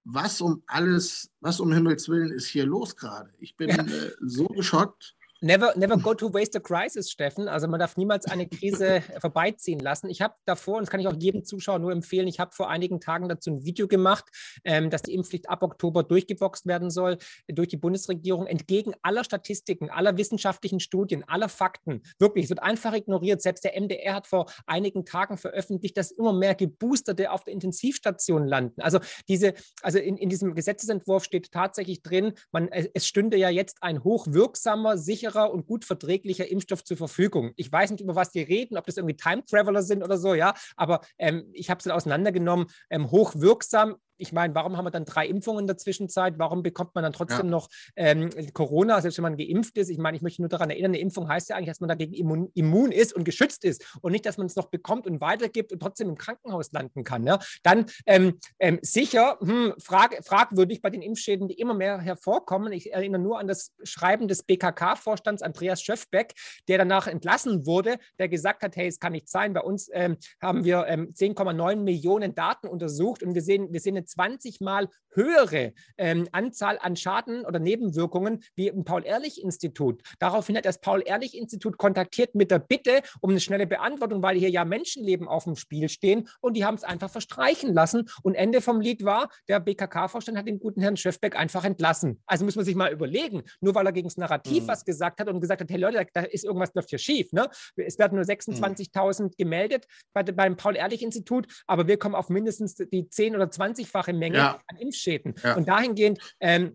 Was 0.03 0.39
um 0.41 0.63
alles, 0.67 1.29
was 1.41 1.59
um 1.59 1.73
Himmels 1.73 2.07
Willen 2.07 2.31
ist 2.31 2.47
hier 2.47 2.65
los 2.65 2.95
gerade? 2.95 3.29
Ich 3.39 3.57
bin 3.57 3.69
ja. 3.69 3.83
äh, 3.83 4.11
so 4.21 4.45
geschockt. 4.47 5.15
Never, 5.41 5.71
never 5.76 5.97
go 5.97 6.15
to 6.15 6.34
waste 6.34 6.58
a 6.58 6.60
crisis, 6.60 7.12
Steffen. 7.12 7.47
Also 7.47 7.67
man 7.67 7.80
darf 7.80 7.95
niemals 7.95 8.26
eine 8.26 8.47
Krise 8.47 9.02
vorbeiziehen 9.21 9.80
lassen. 9.80 10.10
Ich 10.10 10.21
habe 10.21 10.34
davor, 10.45 10.78
und 10.78 10.82
das 10.82 10.89
kann 10.89 11.00
ich 11.00 11.08
auch 11.08 11.15
jedem 11.15 11.43
Zuschauer 11.43 11.78
nur 11.78 11.91
empfehlen, 11.91 12.28
ich 12.28 12.39
habe 12.39 12.56
vor 12.56 12.69
einigen 12.69 13.00
Tagen 13.00 13.30
dazu 13.30 13.52
ein 13.52 13.63
Video 13.63 13.88
gemacht, 13.88 14.26
ähm, 14.63 14.89
dass 14.89 15.04
die 15.04 15.13
Impfpflicht 15.13 15.47
ab 15.47 15.62
Oktober 15.62 16.02
durchgeboxt 16.02 16.65
werden 16.65 16.89
soll 16.89 17.17
durch 17.47 17.67
die 17.67 17.78
Bundesregierung, 17.78 18.47
entgegen 18.47 18.93
aller 19.04 19.23
Statistiken, 19.23 19.91
aller 19.91 20.17
wissenschaftlichen 20.17 20.80
Studien, 20.80 21.23
aller 21.28 21.50
Fakten. 21.50 22.02
Wirklich, 22.17 22.45
es 22.45 22.50
wird 22.50 22.63
einfach 22.63 22.93
ignoriert. 22.93 23.43
Selbst 23.43 23.63
der 23.63 23.80
MDR 23.80 24.15
hat 24.15 24.26
vor 24.26 24.47
einigen 24.65 25.06
Tagen 25.06 25.38
veröffentlicht, 25.38 25.97
dass 25.97 26.10
immer 26.10 26.34
mehr 26.34 26.56
Geboosterte 26.56 27.32
auf 27.32 27.43
der 27.43 27.54
Intensivstation 27.54 28.47
landen. 28.47 28.82
Also 28.82 29.00
diese, 29.28 29.54
also 29.84 30.00
in, 30.00 30.17
in 30.17 30.30
diesem 30.30 30.56
Gesetzesentwurf 30.56 31.23
steht 31.23 31.52
tatsächlich 31.52 32.02
drin, 32.02 32.34
man, 32.52 32.69
es 32.69 33.06
stünde 33.06 33.38
ja 33.38 33.50
jetzt 33.50 33.78
ein 33.82 34.04
hochwirksamer, 34.04 34.97
sicherer 34.97 35.26
sicherer 35.27 35.51
und 35.51 35.67
gut 35.67 35.85
verträglicher 35.85 36.49
Impfstoff 36.49 36.83
zur 36.83 36.97
Verfügung. 36.97 37.53
Ich 37.55 37.71
weiß 37.71 37.91
nicht, 37.91 38.01
über 38.01 38.15
was 38.15 38.31
die 38.31 38.41
reden, 38.41 38.77
ob 38.77 38.85
das 38.85 38.97
irgendwie 38.97 39.15
Time 39.15 39.43
Traveler 39.45 39.83
sind 39.83 40.03
oder 40.03 40.17
so, 40.17 40.33
ja, 40.33 40.53
aber 40.75 41.01
ähm, 41.17 41.49
ich 41.53 41.69
habe 41.69 41.79
es 41.79 41.85
dann 41.85 41.93
auseinandergenommen, 41.93 42.67
ähm, 42.89 43.11
hochwirksam 43.11 43.95
ich 44.17 44.34
meine, 44.34 44.53
warum 44.56 44.77
haben 44.77 44.86
wir 44.86 44.91
dann 44.91 45.06
drei 45.06 45.27
Impfungen 45.27 45.62
in 45.62 45.67
der 45.67 45.77
Zwischenzeit? 45.77 46.36
Warum 46.38 46.63
bekommt 46.63 46.95
man 46.95 47.03
dann 47.03 47.13
trotzdem 47.13 47.45
ja. 47.45 47.51
noch 47.51 47.69
ähm, 47.95 48.30
Corona, 48.53 49.01
selbst 49.01 49.17
wenn 49.17 49.23
man 49.23 49.38
geimpft 49.38 49.77
ist? 49.77 49.89
Ich 49.89 49.97
meine, 49.97 50.17
ich 50.17 50.23
möchte 50.23 50.41
nur 50.41 50.49
daran 50.49 50.69
erinnern, 50.69 50.91
eine 50.91 50.99
Impfung 50.99 51.27
heißt 51.27 51.49
ja 51.49 51.56
eigentlich, 51.56 51.69
dass 51.69 51.80
man 51.80 51.89
dagegen 51.89 52.13
immun, 52.13 52.51
immun 52.53 52.91
ist 52.91 53.13
und 53.13 53.23
geschützt 53.23 53.63
ist 53.63 53.86
und 54.01 54.12
nicht, 54.12 54.25
dass 54.25 54.38
man 54.38 54.47
es 54.47 54.56
noch 54.56 54.67
bekommt 54.67 55.08
und 55.08 55.21
weitergibt 55.21 55.71
und 55.71 55.80
trotzdem 55.80 56.10
im 56.10 56.17
Krankenhaus 56.17 56.71
landen 56.71 57.03
kann. 57.03 57.23
Ne? 57.23 57.39
Dann 57.63 57.86
ähm, 58.06 58.39
ähm, 58.60 58.80
sicher 58.82 59.38
hm, 59.39 59.73
frag, 59.80 60.25
fragwürdig 60.25 60.82
bei 60.82 60.89
den 60.89 61.01
Impfschäden, 61.01 61.47
die 61.47 61.56
immer 61.56 61.73
mehr 61.73 61.99
hervorkommen. 61.99 62.73
Ich 62.73 62.93
erinnere 62.93 63.21
nur 63.21 63.39
an 63.39 63.47
das 63.47 63.73
Schreiben 63.84 64.27
des 64.27 64.43
BKK-Vorstands 64.43 65.41
Andreas 65.41 65.82
Schöffbeck, 65.82 66.34
der 66.67 66.77
danach 66.77 67.08
entlassen 67.08 67.65
wurde, 67.65 67.97
der 68.19 68.30
gesagt 68.30 68.63
hat, 68.63 68.75
hey, 68.75 68.88
es 68.88 68.99
kann 68.99 69.12
nicht 69.12 69.30
sein. 69.30 69.53
Bei 69.53 69.62
uns 69.62 69.89
ähm, 69.93 70.17
haben 70.41 70.63
wir 70.63 70.88
10,9 70.88 71.71
ähm, 71.71 71.84
Millionen 71.84 72.36
Daten 72.36 72.67
untersucht 72.67 73.23
und 73.23 73.36
wir 73.36 73.41
sehen, 73.41 73.71
wir 73.71 73.80
sehen 73.80 73.95
eine 73.97 74.06
20 74.07 74.61
Mal 74.61 74.89
höhere 75.11 75.73
ähm, 75.97 76.27
Anzahl 76.31 76.77
an 76.79 76.95
Schaden 76.95 77.43
oder 77.45 77.59
Nebenwirkungen 77.59 78.43
wie 78.55 78.67
im 78.67 78.85
Paul-Ehrlich-Institut. 78.85 80.01
Daraufhin 80.19 80.55
hat 80.57 80.65
das 80.65 80.79
Paul-Ehrlich-Institut 80.79 81.77
kontaktiert 81.77 82.35
mit 82.35 82.51
der 82.51 82.59
Bitte 82.59 83.01
um 83.21 83.31
eine 83.31 83.39
schnelle 83.39 83.67
Beantwortung, 83.67 84.21
weil 84.21 84.37
hier 84.37 84.49
ja 84.49 84.63
Menschenleben 84.63 85.27
auf 85.27 85.45
dem 85.45 85.55
Spiel 85.55 85.89
stehen 85.89 86.29
und 86.39 86.55
die 86.55 86.65
haben 86.65 86.75
es 86.75 86.83
einfach 86.83 87.09
verstreichen 87.09 87.73
lassen. 87.73 88.09
Und 88.23 88.35
Ende 88.35 88.61
vom 88.61 88.79
Lied 88.79 89.03
war, 89.03 89.29
der 89.47 89.59
BKK-Vorstand 89.59 90.37
hat 90.37 90.47
den 90.47 90.59
guten 90.59 90.81
Herrn 90.81 90.97
Schöfbeck 90.97 91.35
einfach 91.35 91.65
entlassen. 91.65 92.21
Also 92.25 92.45
muss 92.45 92.55
man 92.55 92.65
sich 92.65 92.75
mal 92.75 92.91
überlegen, 92.91 93.43
nur 93.59 93.75
weil 93.75 93.85
er 93.85 93.91
gegen 93.91 94.07
das 94.07 94.17
Narrativ 94.17 94.63
mhm. 94.63 94.67
was 94.67 94.85
gesagt 94.85 95.19
hat 95.19 95.27
und 95.29 95.41
gesagt 95.41 95.61
hat, 95.61 95.69
hey 95.69 95.77
Leute, 95.77 96.05
da 96.13 96.21
ist 96.21 96.45
irgendwas 96.45 96.73
läuft 96.73 96.89
hier 96.89 96.99
schief. 96.99 97.31
Ne? 97.33 97.49
Es 97.75 97.97
werden 97.97 98.15
nur 98.15 98.25
26.000 98.25 99.23
mhm. 99.23 99.31
gemeldet 99.37 99.87
bei, 100.13 100.23
beim 100.23 100.55
Paul-Ehrlich-Institut, 100.55 101.47
aber 101.65 101.87
wir 101.87 101.97
kommen 101.97 102.15
auf 102.15 102.29
mindestens 102.29 102.75
die 102.75 103.05
10- 103.05 103.35
oder 103.35 103.49
20-fache 103.97 104.13
Menge 104.13 104.38
ja. 104.38 104.62
an 104.67 104.77
Impfschäden. 104.77 105.36
Ja. 105.43 105.55
Und 105.55 105.67
dahingehend 105.67 106.19
ähm, 106.39 106.65
äh, 106.65 106.71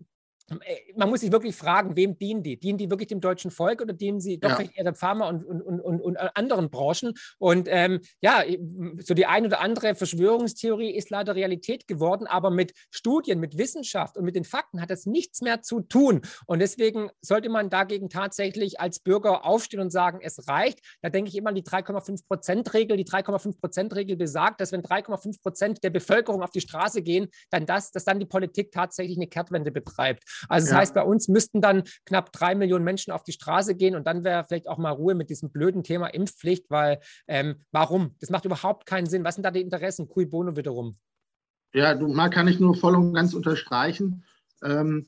man 0.95 1.09
muss 1.09 1.21
sich 1.21 1.31
wirklich 1.31 1.55
fragen, 1.55 1.95
wem 1.95 2.17
dienen 2.17 2.43
die? 2.43 2.59
Dienen 2.59 2.77
die 2.77 2.89
wirklich 2.89 3.07
dem 3.07 3.21
deutschen 3.21 3.51
Volk 3.51 3.81
oder 3.81 3.93
dienen 3.93 4.19
sie 4.19 4.39
doch 4.39 4.49
ja. 4.49 4.55
vielleicht 4.55 4.77
eher 4.77 4.83
der 4.83 4.95
Pharma 4.95 5.29
und, 5.29 5.45
und, 5.45 5.61
und, 5.61 6.01
und, 6.01 6.17
anderen 6.35 6.69
Branchen? 6.69 7.13
Und 7.39 7.67
ähm, 7.69 8.01
ja, 8.21 8.43
so 8.99 9.13
die 9.13 9.25
ein 9.25 9.45
oder 9.45 9.61
andere 9.61 9.95
Verschwörungstheorie 9.95 10.91
ist 10.91 11.09
leider 11.09 11.35
Realität 11.35 11.87
geworden, 11.87 12.27
aber 12.27 12.49
mit 12.49 12.73
Studien, 12.91 13.39
mit 13.39 13.57
Wissenschaft 13.57 14.17
und 14.17 14.25
mit 14.25 14.35
den 14.35 14.43
Fakten 14.43 14.81
hat 14.81 14.89
das 14.89 15.05
nichts 15.05 15.41
mehr 15.41 15.61
zu 15.61 15.81
tun. 15.81 16.21
Und 16.45 16.59
deswegen 16.59 17.09
sollte 17.21 17.49
man 17.49 17.69
dagegen 17.69 18.09
tatsächlich 18.09 18.79
als 18.79 18.99
Bürger 18.99 19.45
aufstehen 19.45 19.79
und 19.79 19.91
sagen, 19.91 20.19
es 20.21 20.47
reicht. 20.47 20.79
Da 21.01 21.09
denke 21.09 21.29
ich 21.29 21.37
immer 21.37 21.49
an 21.49 21.55
die 21.55 21.63
3,5 21.63 22.27
Prozent 22.27 22.73
Regel. 22.73 22.97
Die 22.97 23.05
3,5 23.05 23.59
Prozent 23.59 23.95
Regel 23.95 24.17
besagt, 24.17 24.61
dass 24.61 24.71
wenn 24.71 24.81
3,5 24.81 25.41
Prozent 25.41 25.83
der 25.83 25.89
Bevölkerung 25.89 26.43
auf 26.43 26.51
die 26.51 26.61
Straße 26.61 27.01
gehen, 27.01 27.29
dann 27.49 27.65
das, 27.65 27.91
dass 27.91 28.03
dann 28.03 28.19
die 28.19 28.25
Politik 28.25 28.71
tatsächlich 28.71 29.17
eine 29.17 29.27
Kehrtwende 29.27 29.71
betreibt. 29.71 30.23
Also 30.49 30.65
das 30.65 30.71
ja. 30.71 30.77
heißt, 30.77 30.93
bei 30.93 31.03
uns 31.03 31.27
müssten 31.27 31.61
dann 31.61 31.83
knapp 32.05 32.31
drei 32.31 32.55
Millionen 32.55 32.83
Menschen 32.83 33.11
auf 33.11 33.23
die 33.23 33.31
Straße 33.31 33.75
gehen 33.75 33.95
und 33.95 34.05
dann 34.07 34.23
wäre 34.23 34.45
vielleicht 34.47 34.67
auch 34.67 34.77
mal 34.77 34.91
Ruhe 34.91 35.15
mit 35.15 35.29
diesem 35.29 35.51
blöden 35.51 35.83
Thema 35.83 36.07
Impfpflicht, 36.07 36.65
weil 36.69 36.99
ähm, 37.27 37.61
warum? 37.71 38.15
Das 38.19 38.29
macht 38.29 38.45
überhaupt 38.45 38.85
keinen 38.85 39.05
Sinn. 39.05 39.23
Was 39.23 39.35
sind 39.35 39.43
da 39.43 39.51
die 39.51 39.61
Interessen? 39.61 40.07
Cui 40.07 40.25
bono 40.25 40.55
wiederum. 40.55 40.97
Ja, 41.73 41.95
du, 41.95 42.07
mal 42.07 42.29
kann 42.29 42.47
ich 42.47 42.59
nur 42.59 42.75
voll 42.75 42.95
und 42.95 43.13
ganz 43.13 43.33
unterstreichen. 43.33 44.23
Ähm, 44.61 45.07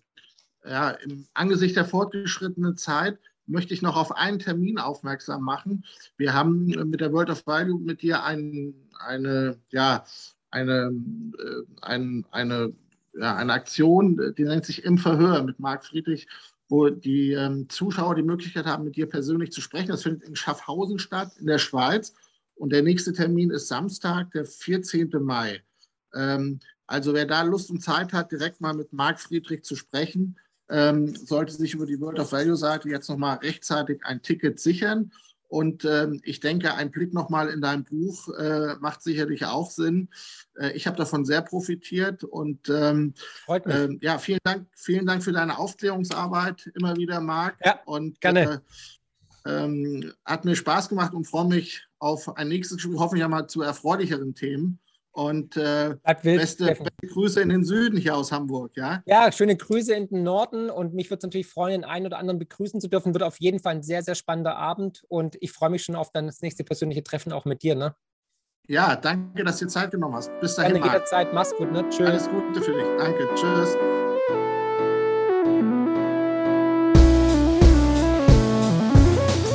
ja, 0.66 0.90
im 0.90 1.28
Angesicht 1.34 1.76
der 1.76 1.86
fortgeschrittenen 1.86 2.76
Zeit 2.76 3.20
möchte 3.46 3.74
ich 3.74 3.84
noch 3.84 3.96
auf 3.96 4.16
einen 4.16 4.40
Termin 4.40 4.80
aufmerksam 4.80 5.44
machen. 5.44 5.86
Wir 6.18 6.34
haben 6.34 6.66
mit 6.66 7.02
der 7.02 7.14
World 7.14 7.30
of 7.30 7.46
Value 7.46 7.80
mit 7.80 8.02
dir 8.02 8.24
ein, 8.24 8.74
eine, 9.00 9.60
ja, 9.70 10.04
eine, 10.50 10.92
äh, 11.38 11.62
ein, 11.82 12.26
eine 12.32 12.74
ja, 13.20 13.36
eine 13.36 13.54
Aktion, 13.54 14.34
die 14.38 14.44
nennt 14.44 14.66
sich 14.66 14.84
Im 14.84 14.98
Verhör 14.98 15.44
mit 15.44 15.60
Marc 15.60 15.86
Friedrich, 15.86 16.28
wo 16.68 16.90
die 16.90 17.32
ähm, 17.32 17.70
Zuschauer 17.70 18.16
die 18.16 18.24
Möglichkeit 18.24 18.66
haben, 18.66 18.86
mit 18.86 18.96
dir 18.96 19.08
persönlich 19.08 19.52
zu 19.52 19.62
sprechen. 19.62 19.90
Das 19.90 20.04
findet 20.04 20.24
in 20.24 20.36
Schaffhausen 20.36 21.00
statt, 21.00 21.32
in 21.40 21.48
der 21.48 21.60
Schweiz. 21.60 22.14
Und 22.56 22.72
der 22.72 22.82
nächste 22.82 23.14
Termin 23.14 23.52
ist 23.52 23.68
Samstag, 23.68 24.32
der 24.32 24.46
14. 24.46 25.12
Mai. 25.22 25.62
Ähm, 26.14 26.60
also 26.88 27.14
wer 27.14 27.26
da 27.26 27.42
Lust 27.44 27.70
und 27.70 27.82
Zeit 27.82 28.14
hat, 28.14 28.32
direkt 28.32 28.62
mal 28.62 28.74
mit 28.74 28.94
Marc 28.94 29.20
Friedrich 29.20 29.64
zu 29.64 29.76
sprechen, 29.76 30.38
ähm, 30.70 31.16
sollte 31.16 31.54
sich 31.54 31.74
über 31.74 31.86
die 31.86 32.00
World 32.00 32.20
of 32.20 32.32
Value 32.32 32.56
Seite 32.56 32.90
jetzt 32.90 33.10
nochmal 33.10 33.38
rechtzeitig 33.38 34.04
ein 34.04 34.22
Ticket 34.22 34.60
sichern. 34.60 35.12
Und 35.48 35.86
ähm, 35.86 36.22
ich 36.24 36.40
denke, 36.40 36.74
ein 36.74 36.92
Blick 36.92 37.14
nochmal 37.14 37.50
in 37.50 37.62
dein 37.62 37.84
Buch 37.84 38.30
äh, 38.38 38.76
macht 38.80 39.02
sicherlich 39.02 39.46
auch 39.46 39.70
Sinn. 39.70 40.10
Äh, 40.60 40.72
ich 40.72 40.88
habe 40.88 40.98
davon 40.98 41.26
sehr 41.26 41.42
profitiert 41.42 42.24
und 42.24 42.70
ähm, 42.70 43.14
Freut 43.46 43.66
mich. 43.66 43.76
Äh, 43.76 43.98
ja, 44.02 44.18
vielen 44.18 44.40
Dank, 44.44 44.68
vielen 44.76 45.06
Dank 45.06 45.24
für 45.24 45.32
deine 45.32 45.58
Aufklärungsarbeit 45.58 46.72
immer 46.76 46.96
wieder, 46.96 47.22
Marc. 47.22 47.58
Ja, 47.64 47.80
und, 47.86 48.20
gerne. 48.22 48.42
Äh, 48.42 48.60
ähm, 49.46 50.12
hat 50.26 50.44
mir 50.44 50.56
Spaß 50.56 50.90
gemacht 50.90 51.14
und 51.14 51.26
freue 51.26 51.48
mich 51.48 51.88
auf 52.00 52.36
ein 52.36 52.48
nächstes 52.48 52.82
Spiel, 52.82 52.98
hoffentlich 52.98 53.24
einmal 53.24 53.48
zu 53.48 53.62
erfreulicheren 53.62 54.34
Themen. 54.34 54.80
Und 55.16 55.56
äh, 55.56 55.96
beste, 56.24 56.66
beste, 56.66 56.90
Grüße 57.08 57.40
in 57.40 57.48
den 57.48 57.64
Süden 57.64 57.98
hier 57.98 58.18
aus 58.18 58.34
Hamburg, 58.34 58.74
ja? 58.76 59.02
Ja, 59.06 59.32
schöne 59.32 59.56
Grüße 59.56 59.94
in 59.94 60.10
den 60.10 60.24
Norden 60.24 60.70
und 60.70 60.94
mich 60.94 61.10
würde 61.10 61.20
es 61.20 61.24
natürlich 61.24 61.48
freuen, 61.48 61.72
den 61.72 61.84
einen 61.86 62.06
oder 62.06 62.18
anderen 62.18 62.38
begrüßen 62.38 62.82
zu 62.82 62.90
dürfen. 62.90 63.14
Wird 63.14 63.24
auf 63.24 63.40
jeden 63.40 63.62
Fall 63.62 63.76
ein 63.76 63.82
sehr, 63.82 64.04
sehr 64.04 64.16
spannender 64.16 64.58
Abend 64.58 65.06
und 65.08 65.38
ich 65.40 65.54
freue 65.54 65.70
mich 65.70 65.84
schon 65.84 65.96
auf 65.96 66.12
dann 66.12 66.26
das 66.26 66.42
nächste 66.42 66.66
persönliche 66.66 67.02
Treffen 67.02 67.32
auch 67.32 67.46
mit 67.46 67.64
dir, 67.64 67.76
ne? 67.76 67.96
Ja, 68.68 68.98
danke, 68.98 69.46
dass 69.46 69.60
du 69.60 69.66
dir 69.66 69.72
Zeit 69.72 69.92
genommen 69.92 70.16
hast. 70.16 70.32
Bis 70.42 70.56
dahin. 70.56 70.74
Gerne 70.74 70.88
jederzeit. 70.88 71.34
Mach's 71.34 71.56
gut, 71.56 71.72
ne? 71.72 71.88
Tschüss. 71.90 72.10
Alles 72.10 72.30
Gute 72.30 72.62
für 72.62 72.74
dich. 72.74 72.86
Danke. 72.98 73.30
Tschüss. 73.36 73.78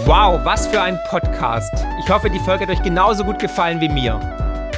Wow, 0.06 0.42
was 0.42 0.66
für 0.68 0.80
ein 0.80 0.98
Podcast. 1.10 1.70
Ich 2.02 2.08
hoffe, 2.08 2.30
die 2.30 2.40
Folge 2.40 2.66
hat 2.66 2.70
euch 2.70 2.82
genauso 2.82 3.24
gut 3.24 3.38
gefallen 3.38 3.78
wie 3.82 3.90
mir. 3.90 4.39